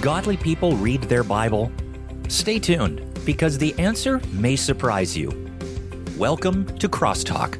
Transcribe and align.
Godly 0.00 0.38
people 0.38 0.78
read 0.78 1.02
their 1.02 1.22
Bible? 1.22 1.70
Stay 2.28 2.58
tuned 2.58 3.02
because 3.26 3.58
the 3.58 3.78
answer 3.78 4.18
may 4.32 4.56
surprise 4.56 5.14
you. 5.14 5.30
Welcome 6.16 6.64
to 6.78 6.88
Crosstalk, 6.88 7.58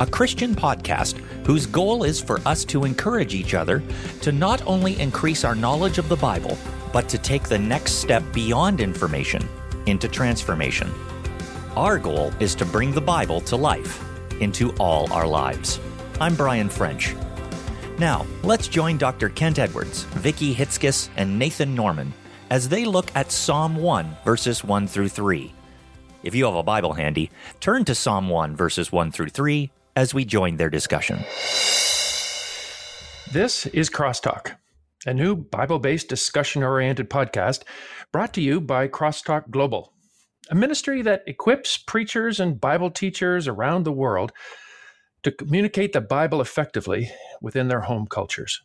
a 0.00 0.06
Christian 0.06 0.52
podcast 0.52 1.18
whose 1.46 1.64
goal 1.64 2.02
is 2.02 2.20
for 2.20 2.40
us 2.40 2.64
to 2.64 2.84
encourage 2.84 3.36
each 3.36 3.54
other 3.54 3.84
to 4.22 4.32
not 4.32 4.66
only 4.66 4.98
increase 4.98 5.44
our 5.44 5.54
knowledge 5.54 5.98
of 5.98 6.08
the 6.08 6.16
Bible, 6.16 6.58
but 6.92 7.08
to 7.08 7.18
take 7.18 7.44
the 7.44 7.58
next 7.58 8.00
step 8.00 8.24
beyond 8.32 8.80
information 8.80 9.48
into 9.86 10.08
transformation. 10.08 10.92
Our 11.76 12.00
goal 12.00 12.32
is 12.40 12.56
to 12.56 12.64
bring 12.64 12.90
the 12.90 13.00
Bible 13.00 13.40
to 13.42 13.54
life 13.54 14.04
into 14.40 14.72
all 14.78 15.12
our 15.12 15.28
lives. 15.28 15.78
I'm 16.20 16.34
Brian 16.34 16.68
French. 16.68 17.14
Now, 17.98 18.26
let's 18.42 18.68
join 18.68 18.98
Dr. 18.98 19.30
Kent 19.30 19.58
Edwards, 19.58 20.02
Vicki 20.02 20.54
Hitzges, 20.54 21.08
and 21.16 21.38
Nathan 21.38 21.74
Norman 21.74 22.12
as 22.50 22.68
they 22.68 22.84
look 22.84 23.10
at 23.16 23.32
Psalm 23.32 23.76
1, 23.76 24.18
verses 24.22 24.62
1 24.62 24.86
through 24.86 25.08
3. 25.08 25.50
If 26.22 26.34
you 26.34 26.44
have 26.44 26.56
a 26.56 26.62
Bible 26.62 26.92
handy, 26.92 27.30
turn 27.60 27.86
to 27.86 27.94
Psalm 27.94 28.28
1, 28.28 28.54
verses 28.54 28.92
1 28.92 29.12
through 29.12 29.30
3 29.30 29.70
as 29.96 30.12
we 30.12 30.26
join 30.26 30.58
their 30.58 30.68
discussion. 30.68 31.20
This 33.32 33.64
is 33.72 33.88
Crosstalk, 33.88 34.56
a 35.06 35.14
new 35.14 35.34
Bible 35.34 35.78
based 35.78 36.10
discussion 36.10 36.62
oriented 36.62 37.08
podcast 37.08 37.62
brought 38.12 38.34
to 38.34 38.42
you 38.42 38.60
by 38.60 38.88
Crosstalk 38.88 39.48
Global, 39.48 39.94
a 40.50 40.54
ministry 40.54 41.00
that 41.00 41.22
equips 41.26 41.78
preachers 41.78 42.40
and 42.40 42.60
Bible 42.60 42.90
teachers 42.90 43.48
around 43.48 43.84
the 43.84 43.92
world 43.92 44.32
to 45.26 45.32
communicate 45.32 45.92
the 45.92 46.00
Bible 46.00 46.40
effectively 46.40 47.10
within 47.40 47.66
their 47.66 47.80
home 47.80 48.06
cultures. 48.06 48.62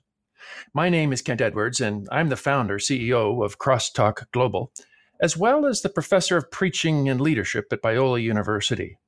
My 0.75 0.89
name 0.89 1.11
is 1.11 1.23
Kent 1.23 1.41
Edwards, 1.41 1.81
and 1.81 2.07
I'm 2.11 2.29
the 2.29 2.35
founder, 2.35 2.77
CEO 2.77 3.43
of 3.43 3.57
Crosstalk 3.57 4.25
Global, 4.31 4.71
as 5.19 5.35
well 5.35 5.65
as 5.65 5.81
the 5.81 5.89
professor 5.89 6.37
of 6.37 6.51
preaching 6.51 7.09
and 7.09 7.19
leadership 7.19 7.73
at 7.73 7.81
Biola 7.81 8.21
University. 8.21 8.99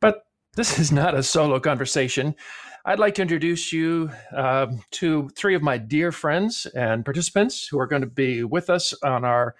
But 0.00 0.26
this 0.56 0.80
is 0.80 0.90
not 0.90 1.14
a 1.14 1.22
solo 1.22 1.60
conversation. 1.60 2.34
I'd 2.84 2.98
like 2.98 3.14
to 3.14 3.22
introduce 3.22 3.72
you 3.72 4.10
uh, 4.36 4.66
to 4.92 5.28
three 5.36 5.54
of 5.54 5.62
my 5.62 5.78
dear 5.78 6.10
friends 6.10 6.66
and 6.74 7.04
participants 7.04 7.68
who 7.68 7.78
are 7.78 7.86
going 7.86 8.02
to 8.02 8.08
be 8.08 8.42
with 8.42 8.68
us 8.68 8.92
on 9.04 9.24
our 9.24 9.54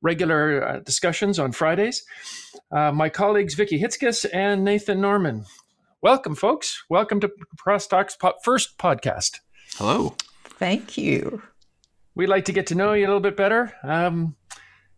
regular 0.00 0.64
uh, 0.64 0.78
discussions 0.78 1.40
on 1.40 1.50
Fridays. 1.50 2.04
Uh, 2.70 2.92
my 2.92 3.08
colleagues 3.08 3.54
Vicki 3.54 3.80
Hitzges 3.80 4.26
and 4.32 4.62
Nathan 4.62 5.00
Norman. 5.00 5.44
Welcome, 6.02 6.34
folks. 6.34 6.82
Welcome 6.88 7.20
to 7.20 7.30
Crosstalk's 7.64 8.16
po- 8.16 8.34
first 8.42 8.76
podcast. 8.76 9.38
Hello. 9.76 10.16
Thank 10.44 10.98
you. 10.98 11.40
We'd 12.16 12.26
like 12.26 12.44
to 12.46 12.52
get 12.52 12.66
to 12.68 12.74
know 12.74 12.92
you 12.92 13.04
a 13.04 13.06
little 13.06 13.20
bit 13.20 13.36
better. 13.36 13.72
Um, 13.84 14.34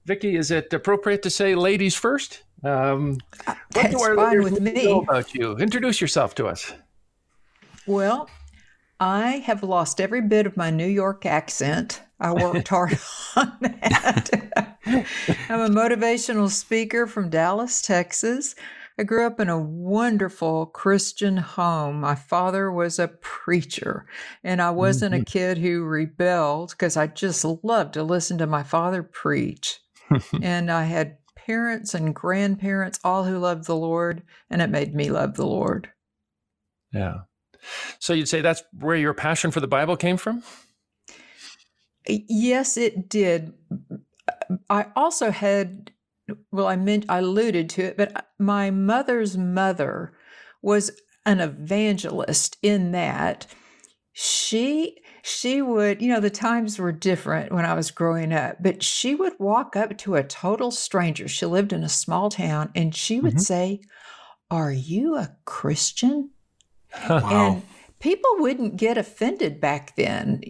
Vicki, 0.06 0.34
is 0.34 0.50
it 0.50 0.72
appropriate 0.72 1.22
to 1.24 1.28
say 1.30 1.54
ladies 1.54 1.94
first? 1.94 2.42
Um, 2.64 3.18
what 3.44 3.58
That's 3.72 3.94
do 3.94 4.00
our 4.00 4.16
fine 4.16 4.42
with 4.42 4.60
me. 4.60 4.86
know 4.86 5.02
about 5.02 5.34
you? 5.34 5.56
Introduce 5.58 6.00
yourself 6.00 6.34
to 6.36 6.46
us. 6.46 6.72
Well, 7.86 8.30
I 8.98 9.42
have 9.44 9.62
lost 9.62 10.00
every 10.00 10.22
bit 10.22 10.46
of 10.46 10.56
my 10.56 10.70
New 10.70 10.86
York 10.86 11.26
accent. 11.26 12.00
I 12.18 12.32
worked 12.32 12.68
hard 12.68 12.98
on 13.36 13.52
that. 13.60 14.30
I'm 14.86 15.60
a 15.60 15.68
motivational 15.68 16.48
speaker 16.48 17.06
from 17.06 17.28
Dallas, 17.28 17.82
Texas. 17.82 18.54
I 18.96 19.02
grew 19.02 19.26
up 19.26 19.40
in 19.40 19.48
a 19.48 19.58
wonderful 19.58 20.66
Christian 20.66 21.36
home. 21.36 22.00
My 22.00 22.14
father 22.14 22.70
was 22.70 22.98
a 22.98 23.08
preacher, 23.08 24.06
and 24.44 24.62
I 24.62 24.70
wasn't 24.70 25.14
mm-hmm. 25.14 25.22
a 25.22 25.24
kid 25.24 25.58
who 25.58 25.82
rebelled 25.82 26.70
because 26.70 26.96
I 26.96 27.08
just 27.08 27.44
loved 27.44 27.94
to 27.94 28.04
listen 28.04 28.38
to 28.38 28.46
my 28.46 28.62
father 28.62 29.02
preach. 29.02 29.80
and 30.42 30.70
I 30.70 30.84
had 30.84 31.18
parents 31.34 31.92
and 31.92 32.14
grandparents, 32.14 33.00
all 33.02 33.24
who 33.24 33.38
loved 33.38 33.66
the 33.66 33.76
Lord, 33.76 34.22
and 34.48 34.62
it 34.62 34.70
made 34.70 34.94
me 34.94 35.10
love 35.10 35.34
the 35.34 35.46
Lord. 35.46 35.90
Yeah. 36.92 37.22
So 37.98 38.12
you'd 38.12 38.28
say 38.28 38.40
that's 38.40 38.62
where 38.78 38.96
your 38.96 39.14
passion 39.14 39.50
for 39.50 39.60
the 39.60 39.66
Bible 39.66 39.96
came 39.96 40.16
from? 40.16 40.42
Yes, 42.06 42.76
it 42.76 43.08
did. 43.08 43.54
I 44.70 44.86
also 44.94 45.30
had 45.30 45.90
well, 46.50 46.66
I 46.66 46.76
meant 46.76 47.06
I 47.08 47.18
alluded 47.18 47.68
to 47.70 47.82
it, 47.82 47.96
but 47.96 48.16
uh, 48.16 48.22
my 48.38 48.70
mother's 48.70 49.36
mother 49.36 50.12
was 50.62 50.90
an 51.26 51.40
evangelist 51.40 52.56
in 52.62 52.92
that 52.92 53.46
she 54.12 54.96
she 55.22 55.60
would 55.60 56.00
you 56.00 56.08
know 56.08 56.20
the 56.20 56.30
times 56.30 56.78
were 56.78 56.92
different 56.92 57.50
when 57.50 57.64
i 57.64 57.74
was 57.74 57.90
growing 57.90 58.32
up 58.32 58.56
but 58.62 58.82
she 58.82 59.14
would 59.14 59.32
walk 59.38 59.74
up 59.74 59.96
to 59.98 60.14
a 60.14 60.22
total 60.22 60.70
stranger 60.70 61.26
she 61.26 61.46
lived 61.46 61.72
in 61.72 61.82
a 61.82 61.88
small 61.88 62.30
town 62.30 62.70
and 62.74 62.94
she 62.94 63.18
would 63.20 63.32
mm-hmm. 63.32 63.40
say 63.40 63.80
are 64.50 64.70
you 64.70 65.16
a 65.16 65.34
christian 65.44 66.30
wow. 67.08 67.54
and 67.54 67.62
people 68.04 68.36
wouldn't 68.36 68.76
get 68.76 68.98
offended 68.98 69.62
back 69.62 69.96
then. 69.96 70.42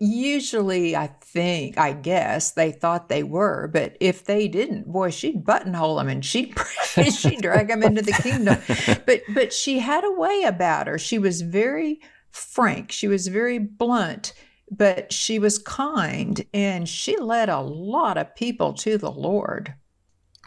Usually, 0.00 0.96
I 0.96 1.06
think, 1.06 1.78
I 1.78 1.92
guess 1.92 2.50
they 2.50 2.72
thought 2.72 3.08
they 3.08 3.22
were, 3.22 3.68
but 3.68 3.96
if 4.00 4.24
they 4.24 4.48
didn't, 4.48 4.90
boy, 4.90 5.10
she'd 5.10 5.44
buttonhole 5.44 5.98
them 5.98 6.08
and 6.08 6.24
she'd 6.24 6.58
she'd 7.12 7.42
drag 7.42 7.68
them 7.68 7.84
into 7.84 8.02
the 8.02 8.10
kingdom. 8.10 8.58
But 9.06 9.22
but 9.32 9.52
she 9.52 9.78
had 9.78 10.02
a 10.02 10.10
way 10.10 10.42
about 10.42 10.88
her. 10.88 10.98
She 10.98 11.16
was 11.16 11.42
very 11.42 12.00
frank. 12.32 12.90
She 12.90 13.06
was 13.06 13.28
very 13.28 13.60
blunt. 13.60 14.32
But 14.70 15.12
she 15.12 15.38
was 15.38 15.58
kind 15.58 16.44
and 16.52 16.86
she 16.88 17.16
led 17.16 17.48
a 17.48 17.60
lot 17.60 18.18
of 18.18 18.34
people 18.34 18.74
to 18.74 18.98
the 18.98 19.10
Lord. 19.10 19.74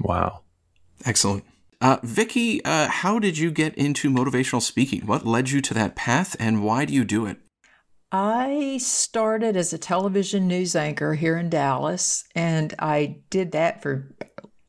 Wow. 0.01 0.41
Excellent. 1.05 1.43
Uh, 1.81 1.97
Vicki, 2.03 2.63
uh, 2.63 2.87
how 2.87 3.17
did 3.17 3.39
you 3.39 3.49
get 3.49 3.73
into 3.75 4.11
motivational 4.11 4.61
speaking? 4.61 5.07
What 5.07 5.25
led 5.25 5.49
you 5.49 5.61
to 5.61 5.73
that 5.73 5.95
path, 5.95 6.35
and 6.39 6.63
why 6.63 6.85
do 6.85 6.93
you 6.93 7.03
do 7.03 7.25
it? 7.25 7.37
I 8.11 8.77
started 8.79 9.57
as 9.57 9.73
a 9.73 9.79
television 9.79 10.47
news 10.47 10.75
anchor 10.75 11.15
here 11.15 11.37
in 11.37 11.49
Dallas, 11.49 12.25
and 12.35 12.75
I 12.77 13.21
did 13.31 13.53
that 13.53 13.81
for 13.81 14.13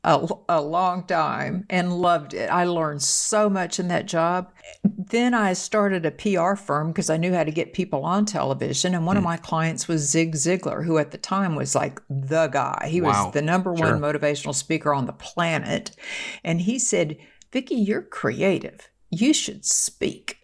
a, 0.04 0.28
a 0.48 0.60
long 0.60 1.04
time 1.04 1.64
and 1.70 1.92
loved 1.92 2.34
it. 2.34 2.50
I 2.50 2.64
learned 2.64 3.02
so 3.02 3.48
much 3.48 3.78
in 3.78 3.88
that 3.88 4.06
job. 4.06 4.52
Then 4.82 5.32
I 5.32 5.52
started 5.52 6.04
a 6.04 6.10
PR 6.10 6.56
firm 6.56 6.88
because 6.88 7.08
I 7.08 7.16
knew 7.16 7.32
how 7.32 7.44
to 7.44 7.52
get 7.52 7.72
people 7.72 8.04
on 8.04 8.24
television. 8.26 8.94
And 8.94 9.06
one 9.06 9.14
mm. 9.14 9.18
of 9.18 9.22
hmm. 9.22 9.30
my 9.30 9.36
clients 9.36 9.86
was 9.86 10.08
Zig 10.08 10.34
Ziglar, 10.34 10.84
who 10.84 10.98
at 10.98 11.12
the 11.12 11.18
time 11.18 11.54
was 11.54 11.74
like 11.74 12.00
the 12.10 12.48
guy. 12.48 12.88
He 12.90 13.00
wow. 13.00 13.26
was 13.26 13.32
the 13.32 13.42
number 13.42 13.72
one 13.72 14.00
motivational 14.00 14.54
speaker 14.54 14.92
on 14.92 15.06
the 15.06 15.12
planet. 15.12 15.94
And 16.42 16.60
he 16.62 16.78
said, 16.78 17.16
Vicki, 17.52 17.76
you're 17.76 18.02
creative. 18.02 18.88
You 19.10 19.32
should 19.32 19.64
speak. 19.64 20.38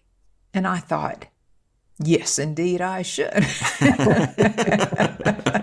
And 0.55 0.67
I 0.69 0.79
thought, 0.79 1.27
yes, 1.99 2.39
indeed, 2.39 2.81
I 2.81 3.03
should. 3.03 3.45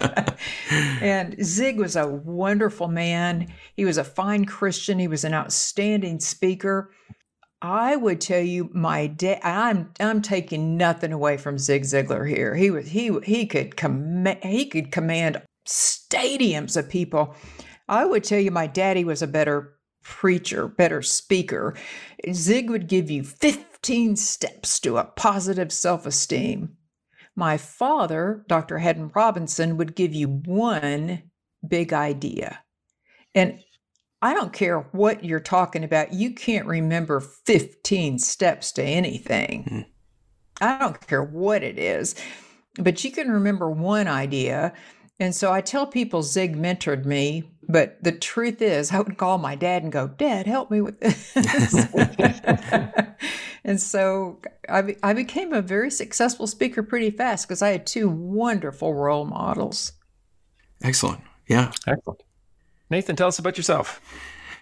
and 1.05 1.43
Zig 1.43 1.77
was 1.77 1.95
a 1.95 2.07
wonderful 2.07 2.88
man. 2.88 3.53
He 3.75 3.85
was 3.85 3.97
a 3.97 4.03
fine 4.03 4.45
Christian. 4.45 4.99
He 4.99 5.07
was 5.07 5.23
an 5.23 5.33
outstanding 5.33 6.19
speaker. 6.19 6.91
I 7.61 7.95
would 7.95 8.21
tell 8.21 8.41
you, 8.41 8.69
my 8.73 9.07
dad. 9.07 9.39
I'm 9.44 9.91
I'm 9.99 10.21
taking 10.21 10.77
nothing 10.77 11.11
away 11.11 11.38
from 11.38 11.57
Zig 11.57 11.83
Ziglar 11.83 12.27
here. 12.27 12.55
He 12.55 12.69
was 12.69 12.88
he 12.88 13.17
he 13.23 13.45
could 13.45 13.75
command 13.75 14.44
he 14.44 14.65
could 14.65 14.91
command 14.91 15.41
stadiums 15.68 16.77
of 16.77 16.89
people. 16.89 17.35
I 17.88 18.06
would 18.06 18.24
tell 18.24 18.39
you, 18.39 18.51
my 18.51 18.68
daddy 18.68 19.03
was 19.03 19.21
a 19.21 19.27
better 19.27 19.75
preacher, 20.03 20.68
better 20.68 21.01
speaker. 21.01 21.75
Zig 22.31 22.69
would 22.69 22.88
give 22.88 23.09
you 23.09 23.24
15 23.24 24.15
steps 24.15 24.80
to 24.81 24.97
a 24.97 25.06
positive 25.06 25.71
self 25.71 26.06
esteem. 26.06 26.77
My 27.35 27.57
father, 27.57 28.45
Dr. 28.47 28.77
Haddon 28.77 29.11
Robinson, 29.13 29.77
would 29.77 29.95
give 29.95 30.13
you 30.13 30.27
one 30.27 31.23
big 31.67 31.91
idea. 31.91 32.63
And 33.33 33.59
I 34.21 34.33
don't 34.33 34.53
care 34.53 34.79
what 34.91 35.23
you're 35.23 35.39
talking 35.39 35.83
about, 35.83 36.13
you 36.13 36.31
can't 36.31 36.65
remember 36.65 37.19
15 37.19 38.19
steps 38.19 38.71
to 38.73 38.83
anything. 38.83 39.63
Hmm. 39.63 39.81
I 40.61 40.79
don't 40.79 41.05
care 41.05 41.23
what 41.23 41.63
it 41.63 41.77
is, 41.77 42.15
but 42.79 43.03
you 43.03 43.11
can 43.11 43.29
remember 43.29 43.69
one 43.69 44.07
idea. 44.07 44.73
And 45.19 45.35
so 45.35 45.51
I 45.51 45.61
tell 45.61 45.85
people 45.85 46.23
Zig 46.23 46.55
mentored 46.55 47.05
me, 47.05 47.43
but 47.67 47.97
the 48.01 48.11
truth 48.13 48.61
is, 48.61 48.91
I 48.91 48.99
would 48.99 49.17
call 49.17 49.37
my 49.37 49.55
dad 49.55 49.83
and 49.83 49.91
go, 49.91 50.07
Dad, 50.07 50.47
help 50.47 50.71
me 50.71 50.81
with 50.81 50.99
this. 50.99 51.33
And 53.75 53.81
so 53.81 54.39
I, 54.69 54.95
I 55.04 55.12
became 55.12 55.51
a 55.51 55.62
very 55.62 55.92
successful 55.92 56.48
speaker 56.48 56.81
pretty 56.81 57.12
fast 57.12 57.45
because 57.45 57.62
I 57.62 57.72
had 57.72 57.86
two 57.86 58.07
wonderful 58.07 58.94
role 58.94 59.25
models. 59.25 59.92
Excellent. 60.81 61.19
Yeah. 61.50 61.74
Excellent. 61.86 62.24
Nathan, 62.89 63.18
tell 63.18 63.27
us 63.27 63.38
about 63.38 63.57
yourself. 63.57 64.00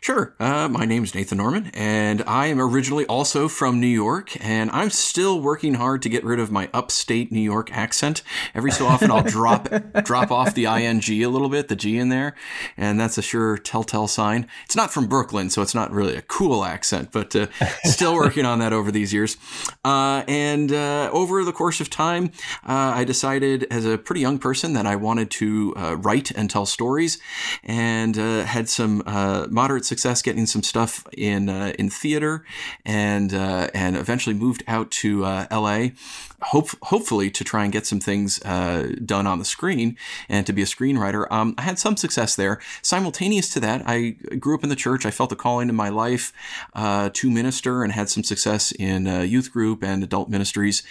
Sure. 0.03 0.35
Uh, 0.38 0.67
my 0.67 0.83
name's 0.83 1.15
Nathan 1.15 1.38
Norman, 1.38 1.71
and 1.73 2.23
I 2.27 2.47
am 2.47 2.59
originally 2.59 3.05
also 3.05 3.47
from 3.47 3.79
New 3.79 3.88
York, 3.88 4.35
and 4.45 4.69
I'm 4.71 4.89
still 4.89 5.39
working 5.39 5.75
hard 5.75 6.01
to 6.01 6.09
get 6.09 6.25
rid 6.25 6.41
of 6.41 6.51
my 6.51 6.69
upstate 6.73 7.31
New 7.31 7.39
York 7.39 7.71
accent. 7.71 8.21
Every 8.53 8.69
so 8.69 8.85
often, 8.85 9.09
I'll 9.11 9.23
drop 9.23 9.69
drop 10.03 10.29
off 10.29 10.55
the 10.55 10.65
ing 10.65 11.01
a 11.23 11.27
little 11.27 11.47
bit, 11.47 11.69
the 11.69 11.77
G 11.77 11.97
in 11.97 12.09
there, 12.09 12.35
and 12.75 13.00
that's 13.00 13.17
a 13.17 13.21
sure 13.21 13.57
telltale 13.57 14.09
sign. 14.09 14.45
It's 14.65 14.75
not 14.75 14.91
from 14.91 15.07
Brooklyn, 15.07 15.50
so 15.50 15.61
it's 15.61 15.73
not 15.73 15.89
really 15.89 16.17
a 16.17 16.21
cool 16.21 16.65
accent, 16.65 17.13
but 17.13 17.33
uh, 17.33 17.47
still 17.85 18.13
working 18.13 18.45
on 18.45 18.59
that 18.59 18.73
over 18.73 18.91
these 18.91 19.13
years. 19.13 19.38
Uh, 19.85 20.25
and 20.27 20.73
uh, 20.73 21.11
over 21.13 21.45
the 21.45 21.53
course 21.53 21.79
of 21.79 21.89
time, 21.89 22.25
uh, 22.67 22.91
I 22.94 23.06
decided 23.06 23.67
as 23.71 23.85
a 23.85 23.97
pretty 23.97 24.19
young 24.19 24.38
person 24.38 24.73
that 24.73 24.85
I 24.85 24.97
wanted 24.97 25.31
to 25.31 25.73
uh, 25.77 25.95
write 25.95 26.29
and 26.31 26.49
tell 26.49 26.65
stories, 26.65 27.19
and 27.63 28.17
had 28.17 28.67
some 28.67 29.01
moderate 29.49 29.85
success 29.94 30.24
getting 30.24 30.48
some 30.48 30.63
stuff 30.63 31.07
in 31.16 31.50
uh, 31.50 31.72
in 31.78 31.90
theater, 31.90 32.44
and 32.84 33.34
uh, 33.34 33.68
and 33.74 33.95
eventually 33.95 34.36
moved 34.36 34.63
out 34.68 34.90
to 35.04 35.24
uh, 35.24 35.45
L.A. 35.51 35.94
Hope, 36.51 36.69
hopefully 36.81 37.31
to 37.31 37.44
try 37.44 37.63
and 37.63 37.72
get 37.72 37.86
some 37.86 38.01
things 38.01 38.42
uh, 38.44 38.95
done 39.06 39.25
on 39.28 39.40
the 39.40 39.45
screen 39.45 39.95
and 40.28 40.45
to 40.45 40.51
be 40.51 40.62
a 40.62 40.66
screenwriter. 40.66 41.25
Um, 41.31 41.56
I 41.57 41.62
had 41.62 41.80
some 41.80 41.95
success 41.95 42.36
there. 42.36 42.60
Simultaneous 42.81 43.54
to 43.54 43.60
that, 43.62 43.81
I 43.86 44.18
grew 44.44 44.56
up 44.56 44.63
in 44.63 44.69
the 44.69 44.75
church. 44.75 45.06
I 45.06 45.12
felt 45.12 45.31
a 45.31 45.38
calling 45.38 45.69
in 45.69 45.75
my 45.75 45.88
life 45.88 46.34
uh, 46.74 47.12
to 47.13 47.31
minister 47.31 47.84
and 47.84 47.94
had 47.94 48.10
some 48.10 48.24
success 48.24 48.74
in 48.74 49.06
youth 49.06 49.54
group 49.54 49.84
and 49.84 50.04
adult 50.04 50.28
ministries. 50.28 50.84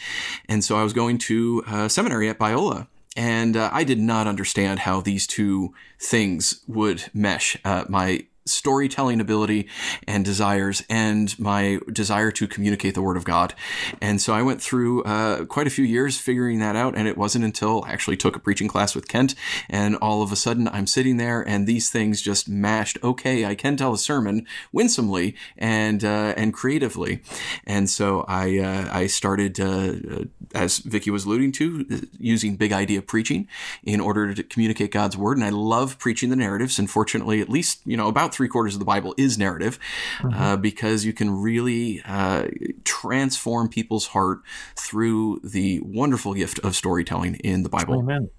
And 0.48 0.64
so 0.64 0.78
I 0.78 0.84
was 0.84 0.94
going 0.94 1.18
to 1.28 1.62
seminary 1.88 2.30
at 2.30 2.38
Biola 2.38 2.86
and 3.16 3.56
uh, 3.56 3.68
I 3.72 3.84
did 3.84 3.98
not 3.98 4.26
understand 4.26 4.80
how 4.80 5.00
these 5.00 5.26
two 5.26 5.74
things 5.98 6.62
would 6.66 7.10
mesh. 7.12 7.56
Uh, 7.64 7.84
my 7.88 8.26
storytelling 8.44 9.20
ability 9.20 9.68
and 10.06 10.24
desires 10.24 10.82
and 10.88 11.38
my 11.38 11.78
desire 11.92 12.30
to 12.32 12.46
communicate 12.46 12.94
the 12.94 13.02
word 13.02 13.16
of 13.16 13.24
God. 13.24 13.54
And 14.00 14.20
so 14.20 14.32
I 14.34 14.42
went 14.42 14.60
through 14.60 15.02
uh, 15.04 15.44
quite 15.44 15.66
a 15.66 15.70
few 15.70 15.84
years 15.84 16.18
figuring 16.18 16.58
that 16.58 16.76
out. 16.76 16.96
And 16.96 17.06
it 17.06 17.16
wasn't 17.16 17.44
until 17.44 17.84
I 17.84 17.92
actually 17.92 18.16
took 18.16 18.36
a 18.36 18.40
preaching 18.40 18.68
class 18.68 18.94
with 18.94 19.08
Kent 19.08 19.34
and 19.68 19.96
all 19.96 20.22
of 20.22 20.32
a 20.32 20.36
sudden 20.36 20.68
I'm 20.68 20.86
sitting 20.86 21.16
there 21.16 21.46
and 21.46 21.66
these 21.66 21.90
things 21.90 22.22
just 22.22 22.48
mashed. 22.48 22.98
Okay, 23.02 23.44
I 23.44 23.54
can 23.54 23.76
tell 23.76 23.92
a 23.92 23.98
sermon 23.98 24.46
winsomely 24.72 25.36
and, 25.56 26.04
uh, 26.04 26.34
and 26.36 26.52
creatively. 26.52 27.22
And 27.64 27.88
so 27.88 28.24
I, 28.28 28.58
uh, 28.58 28.88
I 28.92 29.06
started, 29.06 29.60
uh, 29.60 30.24
as 30.54 30.78
Vicki 30.78 31.10
was 31.10 31.24
alluding 31.24 31.52
to, 31.52 32.08
using 32.18 32.56
big 32.56 32.72
idea 32.72 33.02
preaching 33.02 33.48
in 33.84 34.00
order 34.00 34.34
to 34.34 34.42
communicate 34.42 34.90
God's 34.90 35.16
word. 35.16 35.36
And 35.36 35.44
I 35.44 35.50
love 35.50 35.98
preaching 35.98 36.30
the 36.30 36.36
narratives. 36.36 36.78
And 36.78 36.90
fortunately, 36.90 37.40
at 37.40 37.48
least, 37.48 37.80
you 37.84 37.96
know, 37.96 38.08
about 38.08 38.31
three 38.32 38.48
quarters 38.48 38.74
of 38.74 38.78
the 38.78 38.84
Bible 38.84 39.14
is 39.16 39.38
narrative, 39.38 39.78
mm-hmm. 40.18 40.34
uh, 40.34 40.56
because 40.56 41.04
you 41.04 41.12
can 41.12 41.30
really 41.30 42.02
uh, 42.04 42.48
transform 42.84 43.68
people's 43.68 44.08
heart 44.08 44.40
through 44.76 45.40
the 45.44 45.80
wonderful 45.84 46.34
gift 46.34 46.58
of 46.60 46.74
storytelling 46.74 47.36
in 47.36 47.62
the 47.62 47.68
Bible. 47.68 47.98
Amen. 48.00 48.30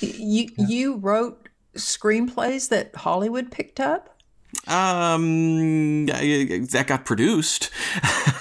You 0.00 0.50
yeah. 0.56 0.66
you 0.66 0.96
wrote 0.96 1.48
screenplays 1.74 2.68
that 2.68 2.94
Hollywood 2.94 3.50
picked 3.50 3.80
up. 3.80 4.15
Um, 4.68 6.06
that 6.06 6.84
got 6.88 7.04
produced. 7.04 7.70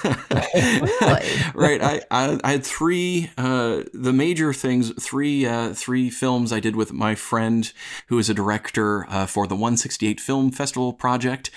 really? 0.03 1.29
right. 1.53 1.81
I, 1.81 2.01
I, 2.09 2.39
I, 2.43 2.51
had 2.53 2.65
three, 2.65 3.29
uh, 3.37 3.83
the 3.93 4.11
major 4.11 4.51
things, 4.51 4.91
three, 5.03 5.45
uh, 5.45 5.73
three 5.75 6.09
films 6.09 6.51
I 6.51 6.59
did 6.59 6.75
with 6.75 6.91
my 6.91 7.13
friend 7.13 7.71
who 8.07 8.17
is 8.17 8.27
a 8.27 8.33
director, 8.33 9.05
uh, 9.07 9.27
for 9.27 9.45
the 9.45 9.55
168 9.55 10.19
Film 10.19 10.51
Festival 10.51 10.93
project, 10.93 11.51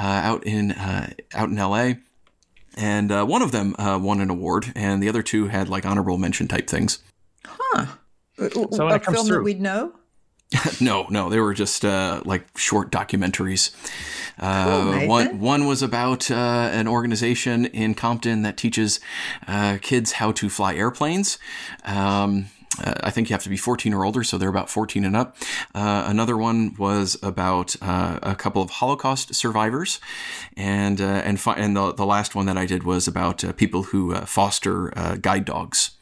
uh, 0.00 0.02
out 0.02 0.42
in, 0.46 0.72
uh, 0.72 1.12
out 1.34 1.50
in 1.50 1.56
LA. 1.56 1.94
And, 2.76 3.12
uh, 3.12 3.26
one 3.26 3.42
of 3.42 3.52
them, 3.52 3.74
won 3.78 4.20
an 4.20 4.30
award 4.30 4.72
and 4.74 5.02
the 5.02 5.08
other 5.10 5.22
two 5.22 5.48
had 5.48 5.68
like 5.68 5.84
honorable 5.84 6.16
mention 6.16 6.48
type 6.48 6.66
things. 6.66 7.00
Huh. 7.44 7.86
So 8.72 8.88
a 8.88 8.98
film 8.98 9.26
through, 9.26 9.36
that 9.36 9.42
we'd 9.44 9.60
know? 9.60 9.92
no, 10.80 11.06
no, 11.10 11.28
they 11.28 11.40
were 11.40 11.54
just 11.54 11.84
uh, 11.84 12.22
like 12.24 12.46
short 12.56 12.90
documentaries. 12.90 13.74
Uh, 14.38 14.98
cool, 14.98 15.08
one 15.08 15.40
one 15.40 15.66
was 15.66 15.82
about 15.82 16.30
uh, 16.30 16.34
an 16.72 16.88
organization 16.88 17.66
in 17.66 17.94
Compton 17.94 18.42
that 18.42 18.56
teaches 18.56 19.00
uh, 19.46 19.78
kids 19.80 20.12
how 20.12 20.32
to 20.32 20.48
fly 20.48 20.74
airplanes. 20.74 21.38
Um, 21.84 22.46
uh, 22.82 22.92
I 23.04 23.10
think 23.10 23.30
you 23.30 23.34
have 23.34 23.44
to 23.44 23.48
be 23.48 23.56
14 23.56 23.94
or 23.94 24.04
older, 24.04 24.24
so 24.24 24.36
they're 24.36 24.48
about 24.48 24.68
14 24.68 25.04
and 25.04 25.14
up. 25.14 25.36
Uh, 25.74 26.04
another 26.08 26.36
one 26.36 26.74
was 26.76 27.16
about 27.22 27.76
uh, 27.80 28.18
a 28.22 28.34
couple 28.34 28.60
of 28.62 28.70
Holocaust 28.70 29.34
survivors, 29.34 30.00
and 30.56 31.00
and 31.00 31.40
fi- 31.40 31.54
and 31.54 31.76
the 31.76 31.92
the 31.92 32.06
last 32.06 32.34
one 32.34 32.46
that 32.46 32.58
I 32.58 32.66
did 32.66 32.82
was 32.82 33.06
about 33.06 33.44
people 33.56 33.84
who 33.84 34.14
foster 34.26 35.18
guide 35.20 35.44
dogs. 35.44 35.92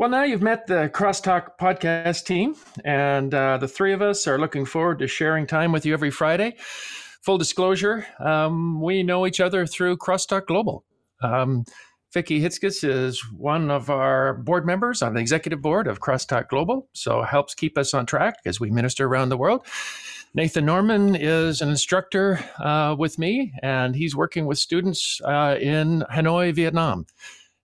Well, 0.00 0.08
now 0.08 0.22
you've 0.22 0.40
met 0.40 0.66
the 0.66 0.88
Crosstalk 0.88 1.58
podcast 1.60 2.24
team, 2.24 2.56
and 2.86 3.34
uh, 3.34 3.58
the 3.58 3.68
three 3.68 3.92
of 3.92 4.00
us 4.00 4.26
are 4.26 4.38
looking 4.38 4.64
forward 4.64 4.98
to 5.00 5.06
sharing 5.06 5.46
time 5.46 5.72
with 5.72 5.84
you 5.84 5.92
every 5.92 6.10
Friday. 6.10 6.56
Full 7.20 7.36
disclosure, 7.36 8.06
um, 8.18 8.80
we 8.80 9.02
know 9.02 9.26
each 9.26 9.40
other 9.40 9.66
through 9.66 9.98
Crosstalk 9.98 10.46
Global. 10.46 10.86
Um, 11.22 11.66
Vicki 12.14 12.40
Hitzges 12.40 12.82
is 12.82 13.22
one 13.30 13.70
of 13.70 13.90
our 13.90 14.32
board 14.32 14.64
members 14.64 15.02
on 15.02 15.12
the 15.12 15.20
executive 15.20 15.60
board 15.60 15.86
of 15.86 16.00
Crosstalk 16.00 16.48
Global, 16.48 16.88
so 16.94 17.20
helps 17.20 17.54
keep 17.54 17.76
us 17.76 17.92
on 17.92 18.06
track 18.06 18.36
as 18.46 18.58
we 18.58 18.70
minister 18.70 19.04
around 19.04 19.28
the 19.28 19.36
world. 19.36 19.66
Nathan 20.32 20.64
Norman 20.64 21.14
is 21.14 21.60
an 21.60 21.68
instructor 21.68 22.42
uh, 22.58 22.96
with 22.98 23.18
me, 23.18 23.52
and 23.62 23.94
he's 23.94 24.16
working 24.16 24.46
with 24.46 24.56
students 24.56 25.20
uh, 25.26 25.58
in 25.60 26.06
Hanoi, 26.10 26.54
Vietnam 26.54 27.04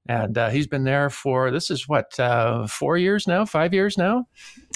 and 0.08 0.36
uh, 0.36 0.50
he's 0.50 0.66
been 0.66 0.84
there 0.84 1.10
for 1.10 1.50
this 1.50 1.70
is 1.70 1.88
what 1.88 2.18
uh, 2.18 2.66
four 2.66 2.96
years 2.96 3.26
now, 3.26 3.44
five 3.44 3.74
years 3.74 3.98
now. 3.98 4.26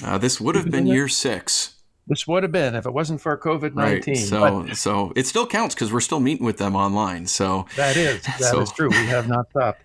Uh, 0.03 0.17
this 0.17 0.39
would 0.39 0.55
have 0.55 0.69
been, 0.69 0.87
year 0.87 1.07
six. 1.07 1.75
This 2.07 2.27
would 2.27 2.43
have 2.43 2.51
been 2.51 2.75
if 2.75 2.85
it 2.85 2.93
wasn't 2.93 3.21
for 3.21 3.37
COVID 3.37 3.75
nineteen. 3.75 4.15
Right. 4.15 4.23
So, 4.23 4.63
but, 4.63 4.77
so 4.77 5.13
it 5.15 5.27
still 5.27 5.47
counts 5.47 5.75
because 5.75 5.93
we're 5.93 5.99
still 6.01 6.19
meeting 6.19 6.45
with 6.45 6.57
them 6.57 6.75
online. 6.75 7.27
So 7.27 7.65
that 7.75 7.97
is 7.97 8.21
that 8.39 8.39
so. 8.39 8.61
is 8.61 8.71
true. 8.71 8.89
We 8.89 9.07
have 9.07 9.27
not 9.27 9.49
stopped. 9.49 9.81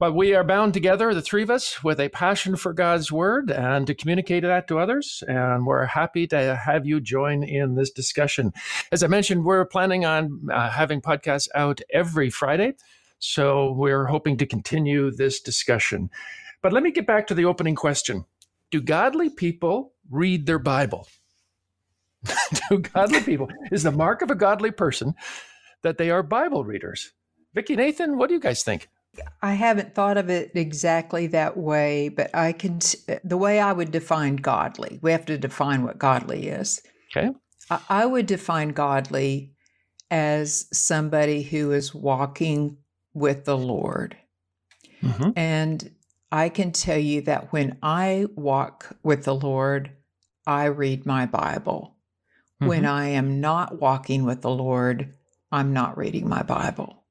But 0.00 0.12
we 0.14 0.34
are 0.34 0.42
bound 0.42 0.74
together, 0.74 1.14
the 1.14 1.22
three 1.22 1.44
of 1.44 1.50
us, 1.50 1.84
with 1.84 2.00
a 2.00 2.08
passion 2.08 2.56
for 2.56 2.72
God's 2.72 3.12
word 3.12 3.50
and 3.50 3.86
to 3.86 3.94
communicate 3.94 4.42
that 4.42 4.66
to 4.68 4.78
others. 4.80 5.22
And 5.28 5.64
we're 5.64 5.86
happy 5.86 6.26
to 6.26 6.56
have 6.56 6.84
you 6.84 7.00
join 7.00 7.44
in 7.44 7.76
this 7.76 7.90
discussion. 7.90 8.52
As 8.90 9.04
I 9.04 9.06
mentioned, 9.06 9.44
we're 9.44 9.64
planning 9.64 10.04
on 10.04 10.48
uh, 10.52 10.68
having 10.68 11.00
podcasts 11.00 11.48
out 11.54 11.80
every 11.92 12.28
Friday. 12.28 12.74
So 13.26 13.72
we're 13.72 14.04
hoping 14.04 14.36
to 14.36 14.44
continue 14.44 15.10
this 15.10 15.40
discussion. 15.40 16.10
But 16.60 16.74
let 16.74 16.82
me 16.82 16.90
get 16.90 17.06
back 17.06 17.26
to 17.28 17.34
the 17.34 17.46
opening 17.46 17.74
question 17.74 18.26
Do 18.70 18.82
godly 18.82 19.30
people 19.30 19.94
read 20.10 20.44
their 20.44 20.58
Bible? 20.58 21.08
Do 22.68 22.78
godly 22.80 23.22
people, 23.22 23.48
is 23.72 23.82
the 23.82 23.92
mark 23.92 24.20
of 24.20 24.30
a 24.30 24.34
godly 24.34 24.70
person 24.70 25.14
that 25.82 25.96
they 25.96 26.10
are 26.10 26.22
Bible 26.22 26.64
readers? 26.64 27.12
Vicki 27.54 27.76
Nathan, 27.76 28.18
what 28.18 28.28
do 28.28 28.34
you 28.34 28.40
guys 28.40 28.62
think? 28.62 28.90
I 29.40 29.54
haven't 29.54 29.94
thought 29.94 30.18
of 30.18 30.28
it 30.28 30.50
exactly 30.54 31.26
that 31.28 31.56
way, 31.56 32.10
but 32.10 32.34
I 32.34 32.52
can, 32.52 32.78
uh, 33.08 33.16
the 33.24 33.38
way 33.38 33.58
I 33.58 33.72
would 33.72 33.90
define 33.90 34.36
godly, 34.36 34.98
we 35.00 35.12
have 35.12 35.24
to 35.26 35.38
define 35.38 35.82
what 35.82 35.98
godly 35.98 36.48
is. 36.48 36.82
Okay. 37.16 37.30
I 37.88 38.04
would 38.04 38.26
define 38.26 38.70
godly 38.70 39.54
as 40.10 40.66
somebody 40.72 41.42
who 41.42 41.72
is 41.72 41.94
walking 41.94 42.76
with 43.14 43.44
the 43.44 43.56
Lord. 43.56 44.16
Mm-hmm. 45.02 45.30
And 45.36 45.90
I 46.30 46.48
can 46.48 46.72
tell 46.72 46.98
you 46.98 47.22
that 47.22 47.52
when 47.52 47.78
I 47.82 48.26
walk 48.34 48.96
with 49.02 49.24
the 49.24 49.34
Lord, 49.34 49.92
I 50.46 50.64
read 50.64 51.06
my 51.06 51.26
Bible. 51.26 51.94
Mm-hmm. 52.60 52.66
When 52.68 52.86
I 52.86 53.08
am 53.08 53.40
not 53.40 53.80
walking 53.80 54.24
with 54.24 54.42
the 54.42 54.50
Lord, 54.50 55.14
I'm 55.52 55.72
not 55.72 55.96
reading 55.96 56.28
my 56.28 56.42
Bible. 56.42 57.04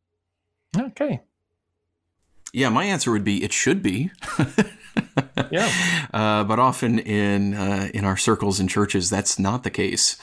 Okay. 0.78 1.22
Yeah, 2.52 2.70
my 2.70 2.84
answer 2.86 3.12
would 3.12 3.24
be 3.24 3.44
it 3.44 3.54
should 3.54 3.82
be. 3.82 4.12
yeah. 5.52 5.72
Uh, 6.14 6.44
but 6.44 6.60
often 6.60 7.00
in 7.00 7.56
uh, 7.56 7.90
in 7.92 8.06
our 8.06 8.18
circles 8.18 8.60
and 8.60 8.70
churches, 8.70 9.10
that's 9.10 9.40
not 9.40 9.64
the 9.64 9.72
case 9.72 10.16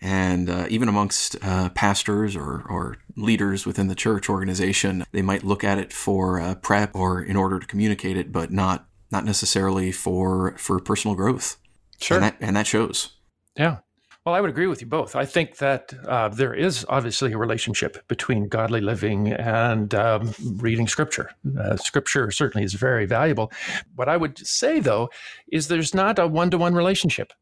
and 0.00 0.48
uh, 0.50 0.66
even 0.68 0.88
amongst 0.88 1.36
uh, 1.42 1.68
pastors 1.70 2.36
or, 2.36 2.64
or 2.68 2.98
leaders 3.16 3.66
within 3.66 3.88
the 3.88 3.94
church 3.94 4.28
organization, 4.28 5.04
they 5.12 5.22
might 5.22 5.44
look 5.44 5.64
at 5.64 5.78
it 5.78 5.92
for 5.92 6.40
uh, 6.40 6.54
prep 6.56 6.94
or 6.94 7.22
in 7.22 7.36
order 7.36 7.58
to 7.58 7.66
communicate 7.66 8.16
it, 8.16 8.32
but 8.32 8.52
not 8.52 8.86
not 9.10 9.24
necessarily 9.24 9.92
for 9.92 10.56
for 10.58 10.80
personal 10.80 11.14
growth. 11.14 11.56
Sure, 12.00 12.16
and 12.16 12.24
that, 12.24 12.36
and 12.40 12.56
that 12.56 12.66
shows. 12.66 13.16
Yeah. 13.56 13.78
Well, 14.26 14.34
I 14.34 14.40
would 14.40 14.50
agree 14.50 14.66
with 14.66 14.80
you 14.80 14.88
both. 14.88 15.14
I 15.14 15.24
think 15.24 15.58
that 15.58 15.94
uh, 16.08 16.28
there 16.30 16.52
is 16.52 16.84
obviously 16.88 17.32
a 17.32 17.38
relationship 17.38 18.08
between 18.08 18.48
godly 18.48 18.80
living 18.80 19.32
and 19.32 19.94
um, 19.94 20.34
reading 20.56 20.88
scripture. 20.88 21.30
Uh, 21.56 21.76
scripture 21.76 22.32
certainly 22.32 22.64
is 22.64 22.74
very 22.74 23.06
valuable. 23.06 23.52
What 23.94 24.08
I 24.08 24.16
would 24.16 24.44
say, 24.44 24.80
though, 24.80 25.10
is 25.52 25.68
there's 25.68 25.94
not 25.94 26.18
a 26.18 26.26
one 26.26 26.50
to 26.50 26.58
one 26.58 26.74
relationship. 26.74 27.32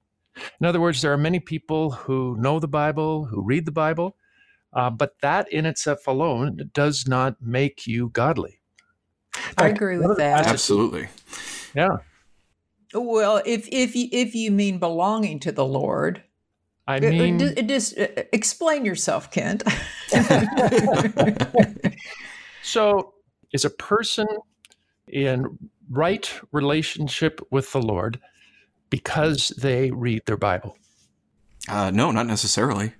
In 0.60 0.66
other 0.66 0.80
words, 0.80 1.02
there 1.02 1.12
are 1.12 1.18
many 1.18 1.40
people 1.40 1.90
who 1.90 2.36
know 2.38 2.58
the 2.58 2.68
Bible, 2.68 3.26
who 3.26 3.42
read 3.42 3.66
the 3.66 3.72
Bible, 3.72 4.16
uh, 4.72 4.90
but 4.90 5.14
that 5.22 5.52
in 5.52 5.66
itself 5.66 6.06
alone 6.06 6.70
does 6.72 7.06
not 7.06 7.36
make 7.40 7.86
you 7.86 8.08
godly. 8.08 8.60
I 9.58 9.68
agree 9.68 9.98
with 9.98 10.16
that. 10.18 10.46
Absolutely. 10.46 11.08
Yeah. 11.74 11.98
Well, 12.92 13.42
if 13.44 13.68
if 13.72 13.96
you, 13.96 14.08
if 14.12 14.34
you 14.34 14.50
mean 14.50 14.78
belonging 14.78 15.40
to 15.40 15.52
the 15.52 15.64
Lord, 15.64 16.22
I 16.86 17.00
mean, 17.00 17.42
uh, 17.42 17.62
just 17.62 17.98
uh, 17.98 18.06
explain 18.32 18.84
yourself, 18.84 19.30
Kent. 19.30 19.64
so, 22.62 23.14
is 23.52 23.64
a 23.64 23.70
person 23.70 24.26
in 25.08 25.58
right 25.90 26.32
relationship 26.52 27.40
with 27.50 27.72
the 27.72 27.82
Lord 27.82 28.20
because 28.94 29.48
they 29.58 29.90
read 29.90 30.22
their 30.24 30.36
Bible? 30.36 30.76
Uh, 31.68 31.90
no, 31.90 32.12
not 32.12 32.28
necessarily. 32.28 32.94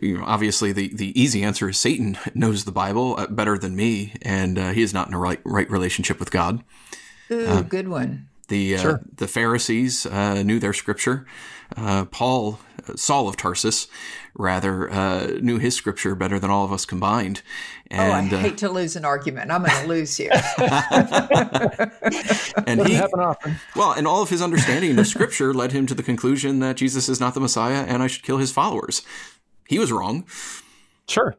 You 0.00 0.16
know, 0.16 0.24
obviously, 0.24 0.72
the, 0.72 0.88
the 0.94 1.20
easy 1.20 1.42
answer 1.42 1.68
is 1.68 1.78
Satan 1.78 2.16
knows 2.34 2.64
the 2.64 2.72
Bible 2.72 3.14
uh, 3.18 3.26
better 3.26 3.58
than 3.58 3.76
me, 3.76 4.14
and 4.22 4.58
uh, 4.58 4.70
he 4.70 4.80
is 4.80 4.94
not 4.94 5.06
in 5.06 5.12
a 5.12 5.18
right 5.18 5.40
right 5.44 5.70
relationship 5.70 6.18
with 6.18 6.30
God. 6.30 6.64
Ooh, 7.30 7.46
uh, 7.46 7.60
good 7.60 7.88
one. 7.88 8.29
The 8.50 8.76
uh, 8.76 8.98
the 9.14 9.28
Pharisees 9.28 10.06
uh, 10.06 10.42
knew 10.42 10.58
their 10.58 10.72
scripture. 10.72 11.24
Uh, 11.76 12.04
Paul, 12.06 12.58
Saul 12.96 13.28
of 13.28 13.36
Tarsus, 13.36 13.86
rather 14.34 15.38
knew 15.40 15.58
his 15.58 15.76
scripture 15.76 16.16
better 16.16 16.40
than 16.40 16.50
all 16.50 16.64
of 16.64 16.72
us 16.72 16.84
combined. 16.84 17.42
And, 17.92 18.32
oh, 18.32 18.38
I 18.38 18.40
hate 18.40 18.58
to 18.58 18.68
lose 18.68 18.96
an 18.96 19.04
argument. 19.04 19.52
I'm 19.52 19.62
going 19.62 19.82
to 19.82 19.86
lose 19.86 20.16
here. 20.16 20.32
and 22.66 22.86
he 22.86 22.94
happen 22.94 23.20
often. 23.20 23.56
Well, 23.76 23.92
and 23.92 24.06
all 24.06 24.20
of 24.20 24.30
his 24.30 24.42
understanding 24.42 24.98
of 24.98 25.06
scripture 25.06 25.54
led 25.54 25.70
him 25.70 25.86
to 25.86 25.94
the 25.94 26.02
conclusion 26.02 26.58
that 26.58 26.76
Jesus 26.76 27.08
is 27.08 27.20
not 27.20 27.34
the 27.34 27.40
Messiah, 27.40 27.84
and 27.86 28.02
I 28.02 28.08
should 28.08 28.24
kill 28.24 28.38
his 28.38 28.50
followers. 28.50 29.02
He 29.68 29.78
was 29.78 29.92
wrong. 29.92 30.26
Sure. 31.08 31.36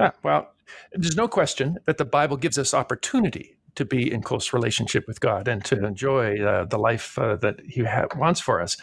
Yeah, 0.00 0.12
well, 0.22 0.52
there's 0.92 1.16
no 1.16 1.28
question 1.28 1.78
that 1.84 1.98
the 1.98 2.06
Bible 2.06 2.38
gives 2.38 2.56
us 2.56 2.72
opportunity 2.72 3.55
to 3.76 3.84
be 3.84 4.12
in 4.12 4.22
close 4.22 4.52
relationship 4.52 5.06
with 5.06 5.20
God 5.20 5.48
and 5.48 5.64
to 5.66 5.84
enjoy 5.84 6.42
uh, 6.42 6.64
the 6.64 6.78
life 6.78 7.18
uh, 7.18 7.36
that 7.36 7.60
He 7.60 7.84
ha- 7.84 8.06
wants 8.16 8.40
for 8.40 8.60
us. 8.60 8.76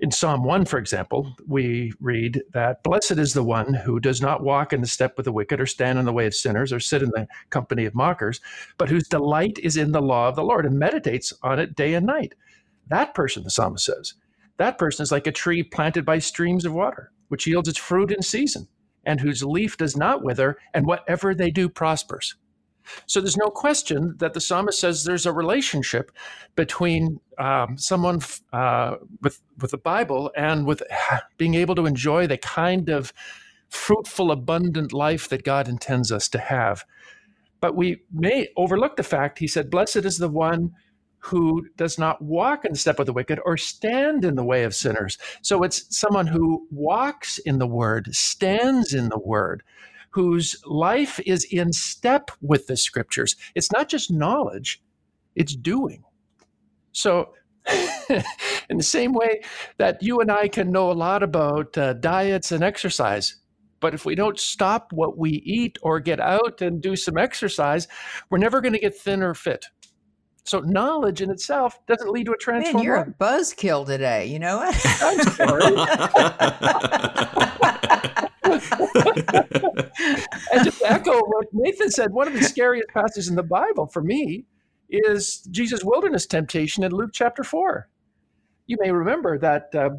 In 0.00 0.10
Psalm 0.10 0.44
1, 0.44 0.64
for 0.64 0.78
example, 0.78 1.34
we 1.46 1.92
read 2.00 2.42
that 2.52 2.82
Blessed 2.82 3.18
is 3.18 3.34
the 3.34 3.44
one 3.44 3.74
who 3.74 4.00
does 4.00 4.20
not 4.20 4.42
walk 4.42 4.72
in 4.72 4.80
the 4.80 4.86
step 4.86 5.18
of 5.18 5.24
the 5.24 5.32
wicked, 5.32 5.60
or 5.60 5.66
stand 5.66 5.98
in 5.98 6.04
the 6.04 6.12
way 6.12 6.26
of 6.26 6.34
sinners, 6.34 6.72
or 6.72 6.80
sit 6.80 7.02
in 7.02 7.10
the 7.10 7.26
company 7.50 7.84
of 7.84 7.94
mockers, 7.94 8.40
but 8.78 8.88
whose 8.88 9.08
delight 9.08 9.58
is 9.62 9.76
in 9.76 9.92
the 9.92 10.02
law 10.02 10.28
of 10.28 10.36
the 10.36 10.44
Lord 10.44 10.64
and 10.64 10.78
meditates 10.78 11.32
on 11.42 11.58
it 11.58 11.76
day 11.76 11.94
and 11.94 12.06
night. 12.06 12.34
That 12.88 13.14
person, 13.14 13.42
the 13.42 13.50
psalmist 13.50 13.84
says, 13.84 14.14
that 14.58 14.78
person 14.78 15.02
is 15.02 15.12
like 15.12 15.26
a 15.26 15.32
tree 15.32 15.62
planted 15.62 16.04
by 16.04 16.18
streams 16.18 16.64
of 16.64 16.72
water, 16.72 17.12
which 17.28 17.46
yields 17.46 17.68
its 17.68 17.78
fruit 17.78 18.10
in 18.10 18.22
season, 18.22 18.68
and 19.04 19.20
whose 19.20 19.42
leaf 19.42 19.76
does 19.76 19.96
not 19.96 20.22
wither, 20.22 20.56
and 20.72 20.86
whatever 20.86 21.34
they 21.34 21.50
do 21.50 21.68
prospers. 21.68 22.36
So 23.06 23.20
there's 23.20 23.36
no 23.36 23.50
question 23.50 24.14
that 24.18 24.34
the 24.34 24.40
psalmist 24.40 24.80
says 24.80 25.04
there's 25.04 25.26
a 25.26 25.32
relationship 25.32 26.12
between 26.54 27.20
um, 27.38 27.76
someone 27.78 28.20
uh, 28.52 28.96
with 29.22 29.40
with 29.60 29.70
the 29.70 29.78
Bible 29.78 30.30
and 30.36 30.66
with 30.66 30.82
being 31.38 31.54
able 31.54 31.74
to 31.76 31.86
enjoy 31.86 32.26
the 32.26 32.38
kind 32.38 32.88
of 32.88 33.12
fruitful, 33.68 34.30
abundant 34.30 34.92
life 34.92 35.28
that 35.28 35.44
God 35.44 35.68
intends 35.68 36.12
us 36.12 36.28
to 36.28 36.38
have. 36.38 36.84
But 37.60 37.74
we 37.74 38.02
may 38.12 38.48
overlook 38.56 38.96
the 38.96 39.02
fact 39.02 39.38
he 39.38 39.48
said, 39.48 39.70
"Blessed 39.70 40.04
is 40.04 40.18
the 40.18 40.28
one." 40.28 40.72
Who 41.30 41.66
does 41.76 41.98
not 41.98 42.22
walk 42.22 42.64
in 42.64 42.72
the 42.72 42.78
step 42.78 43.00
of 43.00 43.06
the 43.06 43.12
wicked 43.12 43.40
or 43.44 43.56
stand 43.56 44.24
in 44.24 44.36
the 44.36 44.44
way 44.44 44.62
of 44.62 44.76
sinners. 44.76 45.18
So 45.42 45.64
it's 45.64 45.84
someone 45.90 46.28
who 46.28 46.68
walks 46.70 47.38
in 47.38 47.58
the 47.58 47.66
word, 47.66 48.14
stands 48.14 48.94
in 48.94 49.08
the 49.08 49.18
word, 49.18 49.64
whose 50.16 50.56
life 50.64 51.20
is 51.26 51.44
in 51.44 51.70
step 51.74 52.30
with 52.40 52.66
the 52.68 52.76
scriptures. 52.78 53.36
It's 53.54 53.70
not 53.70 53.86
just 53.86 54.10
knowledge, 54.10 54.82
it's 55.34 55.54
doing. 55.54 56.04
So, 56.92 57.34
in 58.08 58.78
the 58.78 58.82
same 58.82 59.12
way 59.12 59.42
that 59.76 60.02
you 60.02 60.20
and 60.20 60.32
I 60.32 60.48
can 60.48 60.72
know 60.72 60.90
a 60.90 60.94
lot 60.94 61.22
about 61.22 61.76
uh, 61.76 61.92
diets 61.92 62.50
and 62.50 62.64
exercise, 62.64 63.36
but 63.80 63.92
if 63.92 64.06
we 64.06 64.14
don't 64.14 64.40
stop 64.40 64.90
what 64.90 65.18
we 65.18 65.32
eat 65.44 65.76
or 65.82 66.00
get 66.00 66.18
out 66.18 66.62
and 66.62 66.80
do 66.80 66.96
some 66.96 67.18
exercise, 67.18 67.86
we're 68.30 68.38
never 68.38 68.62
going 68.62 68.72
to 68.72 68.78
get 68.78 68.96
thin 68.96 69.22
or 69.22 69.34
fit. 69.34 69.66
So 70.44 70.60
knowledge 70.60 71.20
in 71.20 71.30
itself 71.30 71.78
doesn't 71.86 72.10
lead 72.10 72.24
to 72.24 72.32
a 72.32 72.38
transformation. 72.38 72.78
Man, 72.78 72.84
you're 72.84 72.96
a 72.96 73.04
buzzkill 73.04 73.84
today. 73.84 74.24
You 74.24 74.38
know 74.38 74.56
what? 74.56 74.74
I'm 75.02 75.20
sorry. 75.34 75.74
and 80.52 80.64
just 80.64 80.82
echo 80.84 81.20
what 81.20 81.46
Nathan 81.52 81.90
said, 81.90 82.12
one 82.12 82.26
of 82.26 82.34
the 82.34 82.42
scariest 82.42 82.88
passages 82.88 83.28
in 83.28 83.36
the 83.36 83.42
Bible 83.42 83.86
for 83.86 84.02
me 84.02 84.44
is 84.88 85.40
Jesus' 85.50 85.84
wilderness 85.84 86.26
temptation 86.26 86.84
in 86.84 86.92
Luke 86.92 87.10
chapter 87.12 87.42
4. 87.42 87.88
You 88.66 88.76
may 88.80 88.90
remember 88.90 89.38
that 89.38 89.74
uh, 89.74 89.90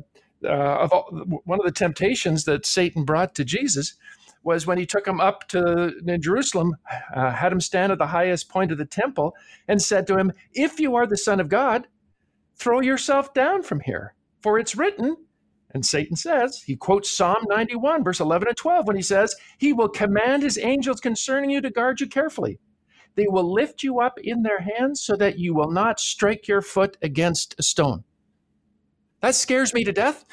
uh, 0.44 0.50
of 0.50 0.92
all, 0.92 1.10
one 1.46 1.60
of 1.60 1.66
the 1.66 1.72
temptations 1.72 2.46
that 2.46 2.66
Satan 2.66 3.04
brought 3.04 3.36
to 3.36 3.46
Jesus 3.46 3.96
was 4.44 4.66
when 4.66 4.78
he 4.78 4.86
took 4.86 5.08
him 5.08 5.20
up 5.20 5.48
to 5.50 5.94
Jerusalem, 6.20 6.78
uh, 7.14 7.32
had 7.32 7.52
him 7.52 7.60
stand 7.60 7.92
at 7.92 7.98
the 7.98 8.08
highest 8.08 8.50
point 8.50 8.72
of 8.72 8.78
the 8.78 8.86
temple, 8.86 9.36
and 9.68 9.82
said 9.82 10.08
to 10.08 10.18
him, 10.18 10.32
If 10.54 10.80
you 10.80 10.96
are 10.96 11.06
the 11.06 11.18
Son 11.18 11.40
of 11.40 11.50
God, 11.50 11.88
throw 12.56 12.80
yourself 12.80 13.34
down 13.34 13.64
from 13.64 13.82
here. 13.82 14.14
For 14.42 14.58
it's 14.58 14.76
written, 14.76 15.18
and 15.78 15.86
Satan 15.86 16.16
says, 16.16 16.64
he 16.66 16.76
quotes 16.76 17.16
Psalm 17.16 17.46
91, 17.50 18.04
verse 18.04 18.20
11 18.20 18.48
and 18.48 18.58
12, 18.58 18.88
when 18.88 18.96
he 18.96 19.02
says, 19.04 19.36
He 19.60 19.74
will 19.74 19.90
command 19.90 20.42
his 20.42 20.58
angels 20.58 21.00
concerning 21.00 21.52
you 21.52 21.62
to 21.62 21.70
guard 21.70 22.02
you 22.02 22.08
carefully. 22.08 22.58
They 23.14 23.28
will 23.28 23.54
lift 23.54 23.84
you 23.84 24.00
up 24.00 24.18
in 24.18 24.42
their 24.42 24.60
hands 24.60 25.04
so 25.04 25.16
that 25.18 25.38
you 25.38 25.54
will 25.54 25.70
not 25.70 26.00
strike 26.00 26.48
your 26.48 26.64
foot 26.64 26.98
against 27.04 27.54
a 27.60 27.64
stone. 27.64 28.04
That 29.22 29.36
scares 29.36 29.72
me 29.72 29.84
to 29.84 29.92
death 29.92 30.26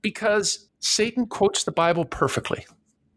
because 0.00 0.70
Satan 0.78 1.26
quotes 1.26 1.64
the 1.64 1.72
Bible 1.72 2.06
perfectly. 2.06 2.64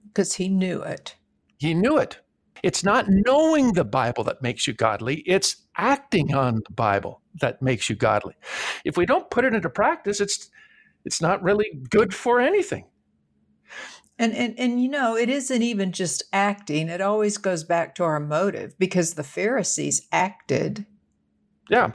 Because 0.08 0.34
he 0.34 0.50
knew 0.50 0.82
it. 0.82 1.16
He 1.60 1.74
knew 1.74 1.98
it. 1.98 2.20
It's 2.62 2.84
not 2.84 3.06
knowing 3.08 3.72
the 3.72 3.86
Bible 3.86 4.26
that 4.26 4.42
makes 4.42 4.68
you 4.68 4.74
godly, 4.74 5.24
it's 5.26 5.66
acting 5.78 6.34
on 6.36 6.56
the 6.56 6.74
Bible 6.74 7.22
that 7.40 7.62
makes 7.62 7.90
you 7.90 7.96
godly. 7.96 8.36
If 8.84 8.98
we 8.98 9.06
don't 9.06 9.32
put 9.32 9.46
it 9.46 9.54
into 9.54 9.70
practice, 9.70 10.20
it's 10.20 10.50
it's 11.06 11.22
not 11.22 11.42
really 11.44 11.82
good 11.90 12.14
for 12.14 12.40
anything. 12.40 12.86
And, 14.18 14.34
and 14.34 14.60
and 14.60 14.84
you 14.84 14.90
know, 14.90 15.16
it 15.16 15.30
isn't 15.30 15.62
even 15.62 15.94
just 15.94 16.24
acting. 16.34 16.90
It 16.90 17.00
always 17.00 17.38
goes 17.38 17.64
back 17.64 17.96
to 17.96 18.04
our 18.04 18.20
motive 18.20 18.78
because 18.78 19.14
the 19.14 19.24
Pharisees 19.24 20.08
acted. 20.12 20.86
Yeah. 21.70 21.92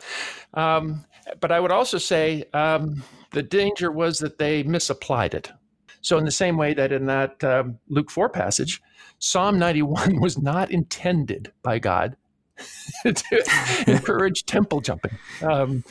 Um, 0.54 1.04
but 1.40 1.52
I 1.52 1.61
would 1.61 1.73
also 1.73 1.99
say 1.99 2.44
um, 2.54 3.02
the 3.32 3.42
danger 3.42 3.90
was 3.90 4.18
that 4.18 4.38
they 4.38 4.62
misapplied 4.62 5.34
it. 5.34 5.52
So, 6.00 6.18
in 6.18 6.25
the 6.25 6.30
same 6.30 6.56
way 6.56 6.75
that 6.75 6.92
in 6.92 7.06
that 7.06 7.42
um, 7.44 7.78
Luke 7.88 8.11
4 8.11 8.28
passage, 8.28 8.80
Psalm 9.18 9.58
91 9.58 10.20
was 10.20 10.38
not 10.38 10.70
intended 10.70 11.52
by 11.62 11.78
God 11.78 12.16
to 13.04 13.84
encourage 13.87 14.44
temple 14.46 14.80
jumping. 14.80 15.18
Um, 15.42 15.84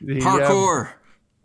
the, 0.00 0.20
Parkour. 0.20 0.90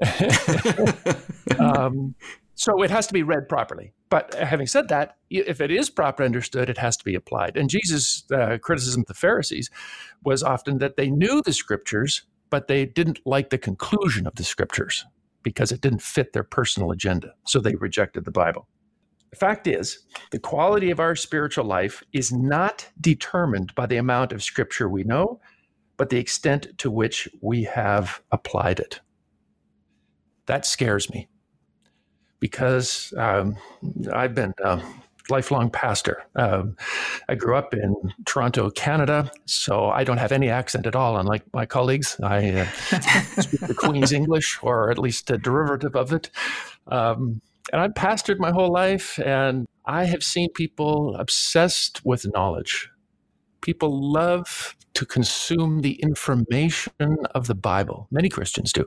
um, 1.60 2.16
so 2.56 2.84
it 2.84 2.92
has 2.92 3.08
to 3.08 3.14
be 3.14 3.24
read 3.24 3.50
properly. 3.50 3.94
But 4.10 4.34
having 4.36 4.68
said 4.68 4.90
that, 4.90 5.18
if 5.30 5.62
it 5.62 5.72
is 5.72 5.90
properly 5.90 6.28
understood, 6.28 6.70
it 6.70 6.78
has 6.78 6.98
to 6.98 7.06
be 7.06 7.16
applied. 7.16 7.58
And 7.58 7.70
Jesus' 7.70 8.24
uh, 8.32 8.58
criticism 8.62 9.02
of 9.02 9.08
the 9.08 9.14
Pharisees 9.14 9.70
was 10.24 10.44
often 10.44 10.78
that 10.80 10.98
they 10.98 11.10
knew 11.10 11.42
the 11.42 11.54
scriptures, 11.54 12.24
but 12.50 12.68
they 12.68 12.86
didn't 12.86 13.20
like 13.26 13.50
the 13.50 13.58
conclusion 13.58 14.28
of 14.28 14.36
the 14.36 14.44
scriptures 14.44 15.06
because 15.44 15.72
it 15.72 15.82
didn't 15.82 16.02
fit 16.02 16.34
their 16.34 16.44
personal 16.44 16.92
agenda. 16.92 17.34
So 17.48 17.60
they 17.60 17.76
rejected 17.76 18.26
the 18.26 18.32
Bible. 18.32 18.68
The 19.32 19.38
fact 19.38 19.66
is, 19.66 20.00
the 20.32 20.40
quality 20.40 20.92
of 20.92 21.00
our 21.00 21.16
spiritual 21.16 21.66
life 21.66 22.04
is 22.12 22.32
not 22.34 22.88
determined 23.00 23.74
by 23.76 23.86
the 23.86 23.98
amount 23.98 24.34
of 24.34 24.44
scripture 24.44 24.90
we 24.90 25.04
know, 25.04 25.40
but 25.96 26.10
the 26.10 26.20
extent 26.20 26.68
to 26.80 26.92
which 26.92 27.30
we 27.42 27.64
have 27.64 28.22
applied 28.32 28.80
it 28.80 29.00
that 30.52 30.66
scares 30.66 31.10
me 31.10 31.30
because 32.42 33.14
um, 33.16 33.56
I've 34.12 34.36
been 34.36 34.54
a 34.62 34.82
lifelong 35.30 35.70
pastor. 35.70 36.24
Um, 36.36 36.76
I 37.30 37.36
grew 37.36 37.56
up 37.56 37.74
in 37.74 37.96
Toronto, 38.26 38.70
Canada, 38.70 39.32
so 39.46 39.86
I 39.86 40.04
don't 40.04 40.18
have 40.18 40.34
any 40.34 40.50
accent 40.50 40.86
at 40.86 40.94
all, 40.94 41.16
unlike 41.18 41.44
my 41.54 41.66
colleagues. 41.66 42.20
I 42.22 42.50
uh, 42.50 42.66
speak 43.42 43.62
the 43.62 43.74
Queen's 43.74 44.12
English, 44.12 44.60
or 44.62 44.92
at 44.92 45.00
least 45.00 45.32
a 45.32 45.38
derivative 45.38 45.96
of 45.96 46.12
it. 46.12 46.30
Um, 46.88 47.40
and 47.72 47.82
I've 47.82 47.94
pastored 47.94 48.40
my 48.40 48.52
whole 48.52 48.74
life, 48.74 49.20
and 49.20 49.66
I 49.86 50.04
have 50.04 50.22
seen 50.22 50.50
people 50.52 51.16
obsessed 51.16 52.04
with 52.04 52.26
knowledge. 52.34 52.90
People 53.62 54.12
love 54.12 54.76
to 54.96 55.06
consume 55.06 55.80
the 55.80 55.94
information 56.02 57.16
of 57.34 57.48
the 57.48 57.56
Bible. 57.56 58.10
Many 58.12 58.28
Christians 58.28 58.74
do 58.74 58.86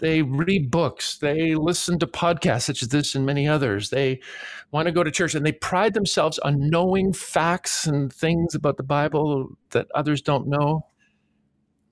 they 0.00 0.22
read 0.22 0.70
books, 0.70 1.18
they 1.18 1.54
listen 1.54 1.98
to 1.98 2.06
podcasts 2.06 2.62
such 2.62 2.82
as 2.82 2.88
this 2.88 3.14
and 3.14 3.26
many 3.26 3.48
others. 3.48 3.90
They 3.90 4.20
want 4.70 4.86
to 4.86 4.92
go 4.92 5.02
to 5.02 5.10
church 5.10 5.34
and 5.34 5.44
they 5.44 5.52
pride 5.52 5.94
themselves 5.94 6.38
on 6.40 6.70
knowing 6.70 7.12
facts 7.12 7.86
and 7.86 8.12
things 8.12 8.54
about 8.54 8.76
the 8.76 8.82
Bible 8.82 9.56
that 9.70 9.88
others 9.94 10.22
don't 10.22 10.46
know. 10.46 10.86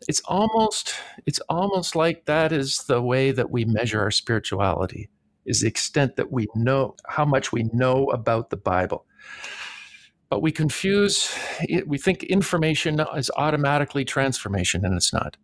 It's 0.08 0.20
almost 0.26 0.94
it's 1.26 1.40
almost 1.48 1.96
like 1.96 2.26
that 2.26 2.52
is 2.52 2.84
the 2.84 3.02
way 3.02 3.32
that 3.32 3.50
we 3.50 3.64
measure 3.64 4.00
our 4.00 4.10
spirituality 4.10 5.08
is 5.44 5.60
the 5.60 5.68
extent 5.68 6.16
that 6.16 6.30
we 6.30 6.46
know 6.54 6.94
how 7.06 7.24
much 7.24 7.52
we 7.52 7.64
know 7.72 8.06
about 8.06 8.50
the 8.50 8.56
Bible. 8.56 9.06
But 10.28 10.42
we 10.42 10.52
confuse 10.52 11.34
we 11.86 11.98
think 11.98 12.24
information 12.24 13.00
is 13.16 13.30
automatically 13.36 14.04
transformation 14.04 14.84
and 14.84 14.94
it's 14.94 15.12
not 15.12 15.36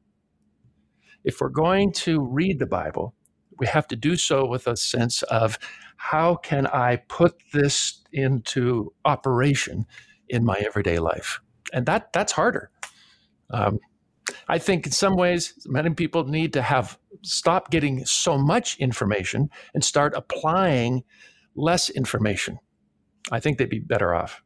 if 1.25 1.41
we're 1.41 1.49
going 1.49 1.93
to 1.93 2.21
read 2.21 2.59
the 2.59 2.67
Bible, 2.67 3.15
we 3.59 3.67
have 3.67 3.87
to 3.89 3.97
do 3.97 4.17
so 4.17 4.47
with 4.47 4.67
a 4.67 4.77
sense 4.77 5.23
of 5.25 5.59
how 5.97 6.37
can 6.37 6.67
I 6.67 6.97
put 7.09 7.35
this 7.53 8.03
into 8.13 8.93
operation 9.05 9.87
in 10.29 10.45
my 10.45 10.57
everyday 10.67 10.99
life, 10.99 11.41
and 11.73 11.87
that 11.87 12.13
that's 12.13 12.33
harder. 12.33 12.71
Um, 13.51 13.79
I 14.49 14.59
think 14.59 14.87
in 14.87 14.93
some 14.93 15.17
ways, 15.17 15.55
many 15.67 15.91
people 15.91 16.25
need 16.25 16.53
to 16.55 16.63
have 16.63 16.99
stop 17.23 17.71
getting 17.71 18.05
so 18.05 18.39
much 18.39 18.79
information 18.79 19.51
and 19.75 19.85
start 19.85 20.15
applying 20.17 21.05
less 21.55 21.91
information. 21.91 22.59
I 23.31 23.41
think 23.41 23.59
they'd 23.59 23.69
be 23.69 23.79
better 23.79 24.15
off. 24.15 24.43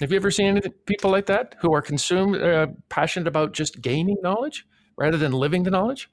Have 0.00 0.10
you 0.12 0.16
ever 0.16 0.30
seen 0.30 0.46
any 0.46 0.60
people 0.86 1.10
like 1.10 1.26
that 1.26 1.56
who 1.60 1.74
are 1.74 1.82
consumed, 1.82 2.36
uh, 2.36 2.68
passionate 2.88 3.26
about 3.26 3.52
just 3.52 3.80
gaining 3.80 4.16
knowledge? 4.22 4.64
Rather 4.98 5.16
than 5.16 5.32
living 5.32 5.62
the 5.62 5.70
knowledge? 5.70 6.10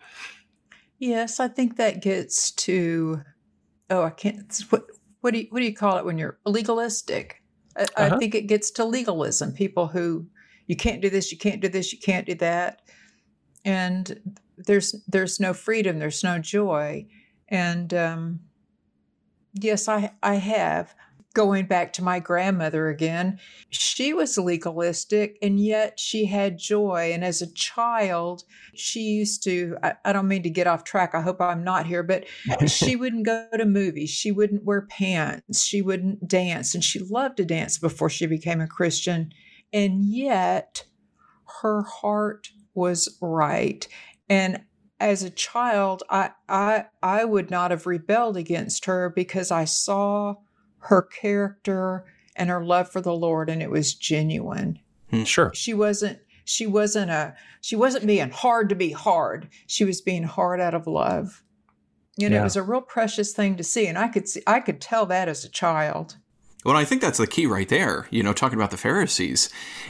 Yes, 1.00 1.40
I 1.40 1.50
think 1.50 1.76
that 1.76 2.02
gets 2.02 2.52
to 2.52 3.22
oh, 3.90 4.04
I 4.04 4.10
can't. 4.12 4.64
What 4.70 4.86
what 5.22 5.34
do 5.34 5.40
you 5.40 5.48
what 5.50 5.60
do 5.60 5.66
you 5.66 5.76
call 5.76 5.98
it 5.98 6.06
when 6.06 6.18
you're 6.18 6.40
legalistic? 6.46 7.42
I, 7.78 7.84
uh-huh. 7.84 8.16
I 8.16 8.18
think 8.18 8.36
it 8.36 8.48
gets 8.48 8.72
to 8.72 8.86
legalism. 8.86 9.52
People 9.54 9.88
who 9.88 10.28
you 10.68 10.76
can't 10.76 11.02
do 11.02 11.10
this, 11.10 11.32
you 11.32 11.38
can't 11.38 11.62
do 11.62 11.68
this, 11.68 11.92
you 11.92 12.00
can't 12.00 12.26
do 12.26 12.36
that, 12.36 12.82
and 13.64 14.38
there's 14.58 14.96
there's 15.08 15.40
no 15.40 15.54
freedom, 15.54 16.00
there's 16.00 16.24
no 16.24 16.40
joy, 16.40 17.06
and 17.50 17.94
um, 17.94 18.40
yes, 19.54 19.88
I 19.88 20.12
I 20.24 20.36
have 20.36 20.96
going 21.36 21.68
back 21.68 21.94
to 21.94 22.04
my 22.04 22.20
grandmother 22.20 22.88
again, 22.88 23.40
she 23.70 24.14
was 24.14 24.38
legalistic 24.38 25.38
and 25.42 25.60
yet 25.60 26.00
she 26.00 26.26
had 26.26 26.58
joy. 26.58 27.12
And 27.14 27.24
as 27.24 27.42
a 27.42 27.54
child, 27.54 28.44
she 28.74 29.02
used 29.02 29.44
to, 29.44 29.78
I, 29.84 29.94
I, 30.04 30.14
don't 30.14 30.28
mean 30.28 30.42
to 30.44 30.50
get 30.50 30.66
off 30.66 30.84
track. 30.84 31.14
I 31.14 31.22
hope 31.22 31.40
I'm 31.40 31.64
not 31.64 31.86
here, 31.86 32.02
but 32.02 32.26
she 32.66 32.96
wouldn't 32.96 33.26
go 33.26 33.48
to 33.56 33.66
movies. 33.66 34.10
She 34.10 34.32
wouldn't 34.32 34.64
wear 34.64 34.82
pants. 34.82 35.64
She 35.64 35.84
wouldn't 35.84 36.28
dance. 36.28 36.74
And 36.74 36.84
she 36.84 37.00
loved 37.00 37.38
to 37.38 37.46
dance 37.46 37.78
before 37.78 38.10
she 38.10 38.26
became 38.26 38.62
a 38.62 38.68
Christian. 38.68 39.32
And 39.72 40.06
yet 40.06 40.86
her 41.62 41.84
heart 41.84 42.50
was 42.74 43.18
right. 43.22 43.88
And 44.30 44.64
as 45.00 45.22
a 45.22 45.30
child, 45.30 46.04
I, 46.10 46.32
I 46.48 46.86
I 47.04 47.26
would 47.26 47.52
not 47.52 47.72
have 47.72 47.86
rebelled 47.86 48.38
against 48.38 48.86
her 48.86 49.10
because 49.10 49.52
I 49.52 49.66
saw 49.66 50.36
her 50.86 51.02
character 51.02 52.06
and 52.36 52.50
her 52.50 52.64
love 52.64 52.92
for 52.92 53.02
the 53.02 53.14
Lord, 53.14 53.50
and 53.50 53.62
it 53.62 53.72
was 53.72 53.94
genuine. 53.94 54.80
Hmm, 55.10 55.24
sure. 55.24 55.52
She 55.54 55.74
wasn't 55.74 56.20
she 56.44 56.68
wasn't 56.68 57.12
a 57.12 57.36
she 57.62 57.76
wasn't 57.76 58.08
being 58.08 58.30
hard 58.30 58.70
to 58.70 58.76
be 58.76 58.92
hard. 58.92 59.50
She 59.68 59.84
was 59.84 60.02
being 60.02 60.24
hard 60.24 60.60
out 60.60 60.74
of 60.74 60.88
love. 60.88 61.44
And 62.22 62.34
yeah. 62.34 62.40
it 62.40 62.44
was 62.44 62.56
a 62.56 62.64
real 62.64 62.82
precious 62.82 63.34
thing 63.34 63.58
to 63.58 63.64
see. 63.64 63.88
And 63.88 63.98
I 63.98 64.08
could 64.08 64.28
see 64.28 64.42
I 64.48 64.60
could 64.60 64.80
tell 64.80 65.06
that 65.08 65.28
as 65.28 65.44
a 65.44 65.50
child. 65.50 66.18
Well, 66.64 66.76
I 66.76 66.86
think 66.86 67.02
that's 67.02 67.20
the 67.20 67.28
key 67.28 67.46
right 67.46 67.70
there. 67.70 68.08
You 68.10 68.24
know, 68.24 68.34
talking 68.34 68.58
about 68.58 68.72
the 68.72 68.78
Pharisees, 68.78 69.50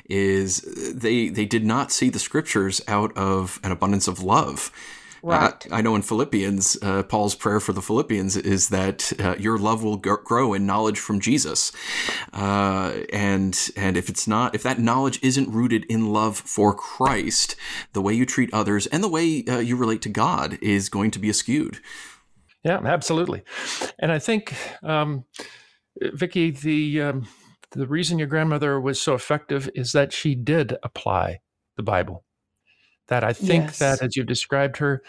is 0.10 0.62
they 0.93 1.29
they 1.29 1.45
did 1.45 1.65
not 1.65 1.91
see 1.91 2.10
the 2.10 2.19
scriptures 2.19 2.81
out 2.88 3.15
of 3.17 3.60
an 3.63 3.71
abundance 3.71 4.08
of 4.08 4.21
love. 4.21 4.71
Right. 5.25 5.65
Uh, 5.71 5.75
I 5.75 5.81
know 5.81 5.95
in 5.95 6.03
Philippians, 6.03 6.77
uh, 6.83 7.01
Paul's 7.01 7.33
prayer 7.33 7.59
for 7.59 7.73
the 7.73 7.81
Philippians 7.81 8.38
is 8.38 8.69
that 8.69 9.11
uh, 9.19 9.35
your 9.39 9.57
love 9.57 9.83
will 9.83 9.97
g- 9.97 10.11
grow 10.23 10.53
in 10.53 10.67
knowledge 10.67 10.99
from 10.99 11.19
Jesus, 11.19 11.71
uh, 12.31 12.93
and 13.11 13.57
and 13.75 13.97
if 13.97 14.07
it's 14.07 14.27
not, 14.27 14.53
if 14.53 14.61
that 14.61 14.77
knowledge 14.77 15.19
isn't 15.23 15.49
rooted 15.49 15.83
in 15.85 16.13
love 16.13 16.38
for 16.38 16.75
Christ, 16.75 17.55
the 17.93 18.03
way 18.03 18.13
you 18.13 18.27
treat 18.27 18.53
others 18.53 18.85
and 18.85 19.03
the 19.03 19.09
way 19.09 19.43
uh, 19.47 19.57
you 19.57 19.75
relate 19.75 20.03
to 20.03 20.09
God 20.09 20.59
is 20.61 20.89
going 20.89 21.09
to 21.09 21.17
be 21.17 21.29
askewed. 21.29 21.79
Yeah, 22.63 22.81
absolutely, 22.85 23.41
and 23.97 24.11
I 24.11 24.19
think, 24.19 24.53
um, 24.83 25.25
Vicki, 25.99 26.51
the 26.51 27.01
um, 27.01 27.27
the 27.71 27.88
reason 27.88 28.19
your 28.19 28.27
grandmother 28.27 28.79
was 28.79 29.01
so 29.01 29.15
effective 29.15 29.71
is 29.73 29.91
that 29.93 30.13
she 30.13 30.35
did 30.35 30.77
apply 30.83 31.39
the 31.77 31.83
Bible 31.83 32.25
that 33.08 33.24
I 33.24 33.34
think 33.34 33.65
yes. 33.65 33.80
that 33.80 34.02
as 34.02 34.15
you've 34.15 34.28
described 34.28 34.78
her, 34.78 35.02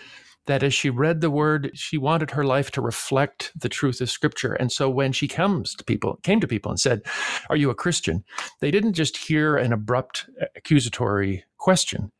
that 0.47 0.63
as 0.63 0.73
she 0.73 0.91
read 0.91 1.21
the 1.21 1.31
word, 1.31 1.71
she 1.75 1.99
wanted 1.99 2.31
her 2.31 2.45
life 2.45 2.71
to 2.73 2.81
reflect 2.81 3.53
the 3.61 3.69
truth 3.69 4.01
of 4.01 4.11
scripture. 4.11 4.55
And 4.55 4.71
so 4.71 4.89
when 4.89 5.13
she 5.13 5.29
comes 5.29 5.75
to 5.75 5.85
people, 5.85 6.19
came 6.23 6.41
to 6.41 6.47
people 6.47 6.71
and 6.71 6.81
said, 6.81 7.03
Are 7.51 7.57
you 7.57 7.71
a 7.71 7.75
Christian? 7.75 8.25
They 8.61 8.71
didn't 8.71 8.95
just 8.95 9.17
hear 9.17 9.57
an 9.57 9.73
abrupt 9.73 10.29
accusatory 10.57 11.45
question. 11.59 12.13